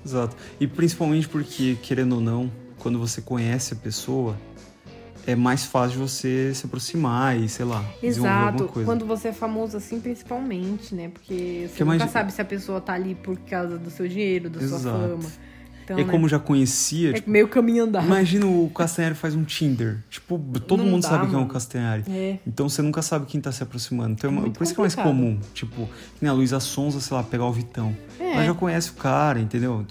Exato. 0.05 0.37
E 0.61 0.67
principalmente 0.69 1.29
porque, 1.29 1.77
querendo 1.83 2.15
ou 2.17 2.21
não, 2.21 2.51
quando 2.79 2.99
você 3.01 3.21
conhece 3.21 3.75
a 3.75 3.77
pessoa, 3.77 4.37
é 5.27 5.35
mais 5.35 5.65
fácil 5.65 5.99
você 5.99 6.53
se 6.55 6.67
aproximar 6.67 7.37
e, 7.39 7.49
sei 7.49 7.65
lá, 7.65 7.85
Exato, 8.03 8.71
quando 8.85 9.05
você 9.05 9.29
é 9.29 9.33
famoso 9.33 9.77
assim, 9.77 10.01
principalmente, 10.01 10.95
né? 10.95 11.09
Porque 11.09 11.67
você 11.69 11.69
Porque 11.69 11.85
nunca 11.85 12.09
sabe 12.09 12.33
se 12.33 12.41
a 12.41 12.45
pessoa 12.45 12.81
tá 12.81 12.93
ali 12.93 13.15
por 13.15 13.37
causa 13.41 13.77
do 13.77 13.91
seu 13.91 14.07
dinheiro, 14.07 14.49
da 14.49 14.61
sua 14.61 14.79
Exato. 14.79 14.99
fama. 14.99 15.31
Então, 15.85 15.99
E 16.01 16.05
né, 16.05 16.11
como 16.11 16.29
já 16.29 16.39
conhecia, 16.39 17.11
é 17.11 17.13
tipo, 17.15 17.31
meio 17.31 17.47
caminho 17.47 17.85
andado. 17.85 18.05
imagina 18.05 18.45
o 18.45 18.69
Castanhari 18.71 19.15
faz 19.15 19.37
um 19.37 19.45
Tinder. 19.45 19.99
Tipo, 20.11 20.37
todo 20.67 20.83
Não 20.83 20.91
mundo 20.91 21.03
dá, 21.03 21.11
sabe 21.11 21.27
quem 21.29 21.39
é 21.39 21.43
o. 21.43 21.47
Castanhari. 21.47 22.05
É. 22.09 22.39
Então 22.45 22.69
você 22.69 22.83
nunca 22.83 23.03
sabe 23.03 23.27
quem 23.27 23.41
tá 23.41 23.53
se 23.53 23.63
aproximando. 23.63 24.13
Então, 24.13 24.31
é 24.31 24.33
muito 24.33 24.59
por 24.59 24.65
isso 24.65 24.75
que 24.75 24.81
é 24.81 24.83
mais 24.83 24.97
comum. 24.97 25.39
Tipo, 25.55 25.89
nem 26.21 26.29
a 26.29 26.33
Luísa 26.33 26.59
Sonza, 26.59 27.01
sei 27.01 27.17
lá, 27.17 27.23
pegar 27.23 27.45
o 27.45 27.53
Vitão. 27.53 27.97
É. 28.19 28.33
Ela 28.33 28.45
já 28.47 28.55
conhece 28.55 28.91
o 28.91 28.95
cara, 28.95 29.39
entendeu? 29.39 29.87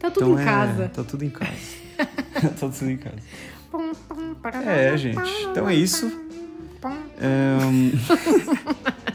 Tá 0.00 0.10
tudo 0.10 0.32
então 0.32 0.38
em 0.38 0.42
é, 0.42 0.44
casa. 0.44 0.88
Tá 0.88 1.04
tudo 1.04 1.24
em 1.24 1.30
casa. 1.30 1.52
tá 2.60 2.68
tudo 2.68 2.90
em 2.90 2.96
casa. 2.96 3.16
É, 4.64 4.96
gente. 4.96 5.18
Então 5.50 5.68
é 5.68 5.74
isso. 5.74 6.10
É, 7.20 7.58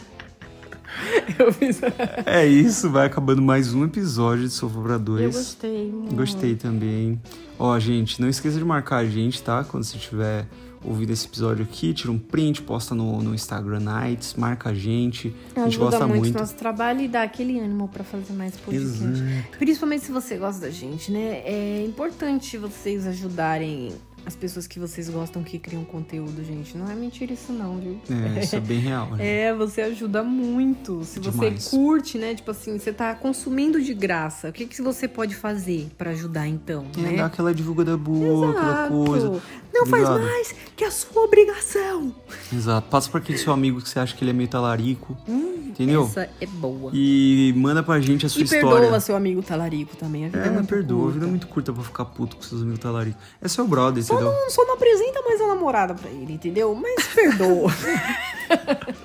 Eu 1.37 1.51
fiz. 1.51 1.81
é 2.25 2.45
isso, 2.45 2.89
vai 2.89 3.07
acabando 3.07 3.41
mais 3.41 3.73
um 3.73 3.83
episódio 3.85 4.43
de 4.43 4.53
Sofá 4.53 4.81
pra 4.81 4.93
Eu 4.93 4.99
Dois. 4.99 5.35
gostei. 5.35 5.91
muito. 5.91 6.15
Gostei 6.15 6.55
também. 6.55 7.19
Ó, 7.57 7.77
gente, 7.79 8.21
não 8.21 8.29
esqueça 8.29 8.57
de 8.57 8.65
marcar 8.65 8.97
a 8.97 9.05
gente, 9.05 9.41
tá? 9.41 9.63
Quando 9.63 9.83
você 9.83 9.97
tiver 9.97 10.47
ouvido 10.83 11.11
esse 11.11 11.27
episódio 11.27 11.63
aqui, 11.63 11.93
tira 11.93 12.11
um 12.11 12.17
print, 12.17 12.63
posta 12.63 12.95
no, 12.95 13.21
no 13.21 13.35
Instagram 13.35 13.79
Nights, 13.81 14.33
marca 14.35 14.69
a 14.69 14.73
gente. 14.73 15.33
A 15.55 15.59
gente 15.61 15.67
Ajuda 15.75 15.85
gosta 15.91 16.07
muito, 16.07 16.21
muito. 16.21 16.35
o 16.35 16.39
nosso 16.39 16.55
trabalho 16.55 17.01
e 17.01 17.07
dá 17.07 17.21
aquele 17.23 17.59
ânimo 17.59 17.87
pra 17.87 18.03
fazer 18.03 18.33
mais 18.33 18.55
podcast. 18.57 19.03
Exato. 19.03 19.57
Principalmente 19.59 20.05
se 20.05 20.11
você 20.11 20.37
gosta 20.37 20.61
da 20.61 20.69
gente, 20.71 21.11
né? 21.11 21.41
É 21.45 21.85
importante 21.85 22.57
vocês 22.57 23.05
ajudarem 23.05 23.91
as 24.25 24.35
pessoas 24.35 24.67
que 24.67 24.79
vocês 24.79 25.09
gostam 25.09 25.43
que 25.43 25.57
criam 25.57 25.83
conteúdo, 25.83 26.43
gente. 26.43 26.77
Não 26.77 26.89
é 26.89 26.95
mentira 26.95 27.33
isso 27.33 27.51
não, 27.51 27.77
viu? 27.77 27.99
É, 28.37 28.43
isso 28.43 28.55
é 28.55 28.59
bem 28.59 28.79
real. 28.79 29.11
né? 29.11 29.17
É, 29.41 29.53
você 29.53 29.81
ajuda 29.81 30.23
muito. 30.23 31.03
Se 31.03 31.19
Demais. 31.19 31.63
você 31.63 31.69
curte, 31.75 32.17
né? 32.17 32.35
Tipo 32.35 32.51
assim, 32.51 32.77
você 32.77 32.91
tá 32.93 33.13
consumindo 33.15 33.81
de 33.81 33.93
graça. 33.93 34.49
O 34.49 34.53
que, 34.53 34.65
que 34.65 34.81
você 34.81 35.07
pode 35.07 35.35
fazer 35.35 35.89
pra 35.97 36.11
ajudar, 36.11 36.47
então? 36.47 36.85
É, 36.97 37.01
né? 37.01 37.17
dar 37.17 37.25
aquela 37.25 37.53
divulgada 37.53 37.95
boa, 37.97 38.51
aquela 38.51 38.71
Exato. 38.87 39.05
coisa. 39.05 39.41
Não 39.73 39.85
faz 39.85 40.09
mais 40.09 40.53
que 40.75 40.83
a 40.83 40.91
sua 40.91 41.23
obrigação. 41.23 42.13
Exato. 42.53 42.89
Passa 42.89 43.09
pra 43.09 43.19
aquele 43.19 43.37
seu 43.37 43.53
amigo 43.53 43.81
que 43.81 43.87
você 43.89 43.99
acha 43.99 44.15
que 44.15 44.23
ele 44.23 44.31
é 44.31 44.33
meio 44.33 44.49
talarico. 44.49 45.17
entendeu? 45.27 46.03
Hum, 46.03 46.07
Essa 46.07 46.29
é 46.41 46.45
boa. 46.45 46.91
E 46.93 47.53
manda 47.55 47.81
pra 47.81 47.99
gente 48.01 48.25
a 48.25 48.29
sua 48.29 48.41
E 48.41 48.43
história. 48.43 48.79
perdoa 48.81 48.99
seu 48.99 49.15
amigo 49.15 49.41
talarico 49.41 49.95
também. 49.95 50.25
A 50.25 50.27
vida 50.27 50.43
é, 50.43 50.47
É, 50.47 50.49
muito 50.51 50.67
perdoa. 50.67 50.97
A 50.97 51.01
curta. 51.03 51.13
vida 51.13 51.25
é 51.25 51.29
muito 51.29 51.47
curta 51.47 51.71
pra 51.73 51.83
ficar 51.83 52.05
puto 52.05 52.35
com 52.35 52.41
seus 52.43 52.61
amigos 52.61 52.79
talaricos. 52.79 53.21
É 53.41 53.47
seu 53.47 53.65
brother, 53.67 54.03
Só 54.11 54.21
não, 54.21 54.49
só 54.49 54.65
não 54.65 54.73
apresenta 54.75 55.21
mais 55.23 55.41
a 55.41 55.47
namorada 55.47 55.93
pra 55.93 56.09
ele, 56.09 56.33
entendeu? 56.33 56.73
Mas 56.75 57.07
perdoa. 57.07 57.71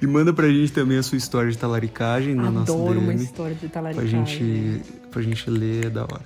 E 0.00 0.06
manda 0.06 0.30
pra 0.32 0.46
gente 0.48 0.72
também 0.72 0.98
a 0.98 1.02
sua 1.02 1.16
história 1.16 1.50
de 1.50 1.56
talaricagem 1.56 2.34
no 2.34 2.50
nosso 2.50 2.72
Adoro 2.72 3.00
uma 3.00 3.14
história 3.14 3.54
de 3.54 3.60
Pra 3.60 3.80
talaricagem. 3.80 4.26
gente, 4.26 4.82
pra 5.10 5.22
gente 5.22 5.48
ler, 5.50 5.86
é 5.86 5.90
da 5.90 6.02
hora. 6.02 6.20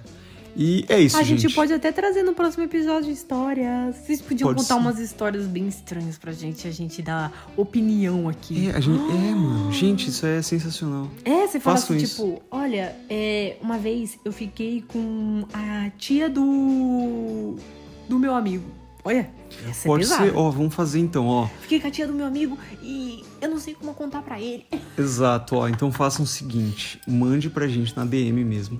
E 0.56 0.84
é 0.88 0.98
isso, 1.00 1.16
A 1.16 1.22
gente. 1.22 1.42
gente 1.42 1.54
pode 1.54 1.72
até 1.72 1.92
trazer 1.92 2.24
no 2.24 2.34
próximo 2.34 2.64
episódio 2.64 3.12
histórias. 3.12 3.94
Vocês 3.94 4.20
podiam 4.20 4.48
Pode 4.48 4.62
contar 4.62 4.74
sim. 4.74 4.80
umas 4.80 4.98
histórias 4.98 5.46
bem 5.46 5.68
estranhas 5.68 6.18
pra 6.18 6.32
gente, 6.32 6.66
a 6.66 6.72
gente 6.72 7.00
dá 7.00 7.30
opinião 7.56 8.28
aqui. 8.28 8.68
É, 8.68 8.80
gente, 8.80 8.98
é, 8.98 9.30
mano. 9.36 9.72
Gente, 9.72 10.10
isso 10.10 10.26
é 10.26 10.42
sensacional. 10.42 11.08
É, 11.24 11.46
você 11.46 11.60
fala 11.60 11.76
Façam 11.76 11.94
assim, 11.94 12.04
isso. 12.04 12.26
tipo, 12.26 12.42
olha, 12.50 12.96
é, 13.08 13.56
uma 13.62 13.78
vez 13.78 14.18
eu 14.24 14.32
fiquei 14.32 14.82
com 14.88 15.44
a 15.54 15.88
tia 15.96 16.28
do. 16.28 17.54
Do 18.10 18.18
meu 18.18 18.34
amigo. 18.34 18.64
Olha, 19.02 19.30
essa 19.66 19.88
Pode 19.88 20.04
é 20.04 20.06
ser, 20.06 20.36
ó, 20.36 20.50
vamos 20.50 20.74
fazer 20.74 20.98
então, 21.00 21.26
ó. 21.26 21.48
Fiquei 21.62 21.80
com 21.80 21.86
a 21.88 21.90
tia 21.90 22.06
do 22.06 22.12
meu 22.12 22.26
amigo 22.26 22.58
e 22.82 23.24
eu 23.40 23.48
não 23.48 23.58
sei 23.58 23.72
como 23.74 23.94
contar 23.94 24.20
pra 24.20 24.38
ele. 24.38 24.66
Exato, 24.98 25.56
ó. 25.56 25.68
Então 25.68 25.90
façam 25.90 26.24
o 26.24 26.28
seguinte: 26.28 27.00
mande 27.08 27.48
pra 27.48 27.66
gente 27.66 27.96
na 27.96 28.04
DM 28.04 28.44
mesmo. 28.44 28.78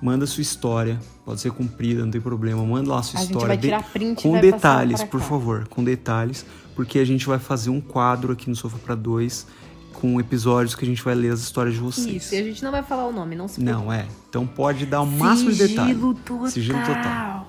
Manda 0.00 0.24
sua 0.26 0.42
história. 0.42 1.00
Pode 1.24 1.40
ser 1.40 1.50
comprida, 1.50 2.04
não 2.04 2.10
tem 2.12 2.20
problema. 2.20 2.64
Manda 2.64 2.90
lá 2.90 3.00
a 3.00 3.02
sua 3.02 3.18
A 3.18 3.22
gente 3.22 3.30
história. 3.32 3.48
vai 3.48 3.56
de- 3.56 3.62
tirar 3.62 3.82
print 3.82 4.22
com 4.22 4.32
vai 4.32 4.40
detalhes, 4.42 5.02
por 5.02 5.20
favor. 5.20 5.66
Com 5.68 5.82
detalhes. 5.82 6.46
Porque 6.76 6.98
a 6.98 7.04
gente 7.04 7.26
vai 7.26 7.38
fazer 7.38 7.70
um 7.70 7.80
quadro 7.80 8.32
aqui 8.34 8.48
no 8.50 8.54
Sofá 8.54 8.76
pra 8.84 8.94
Dois 8.94 9.46
com 9.94 10.20
episódios 10.20 10.74
que 10.74 10.84
a 10.84 10.86
gente 10.86 11.02
vai 11.02 11.14
ler 11.14 11.32
as 11.32 11.40
histórias 11.40 11.74
de 11.74 11.80
vocês. 11.80 12.24
Isso, 12.24 12.34
e 12.34 12.38
a 12.38 12.42
gente 12.42 12.62
não 12.62 12.70
vai 12.70 12.82
falar 12.82 13.06
o 13.08 13.12
nome, 13.12 13.34
não 13.34 13.48
se 13.48 13.60
Não, 13.62 13.90
é. 13.90 14.06
Então 14.28 14.46
pode 14.46 14.84
dar 14.84 15.00
o 15.00 15.06
máximo 15.06 15.50
de 15.50 15.66
detalhe. 15.66 15.94
Sigilo 15.94 16.14
total. 16.14 16.50
Sigilo 16.50 16.78
total. 16.84 17.45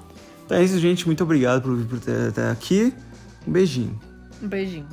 Então 0.47 0.57
é 0.57 0.63
isso, 0.63 0.79
gente. 0.79 1.05
Muito 1.05 1.21
obrigado 1.21 1.61
por 1.61 1.75
vir 1.75 2.29
até 2.29 2.49
aqui. 2.49 2.93
Um 3.45 3.51
beijinho. 3.51 3.99
Um 4.41 4.47
beijinho. 4.47 4.87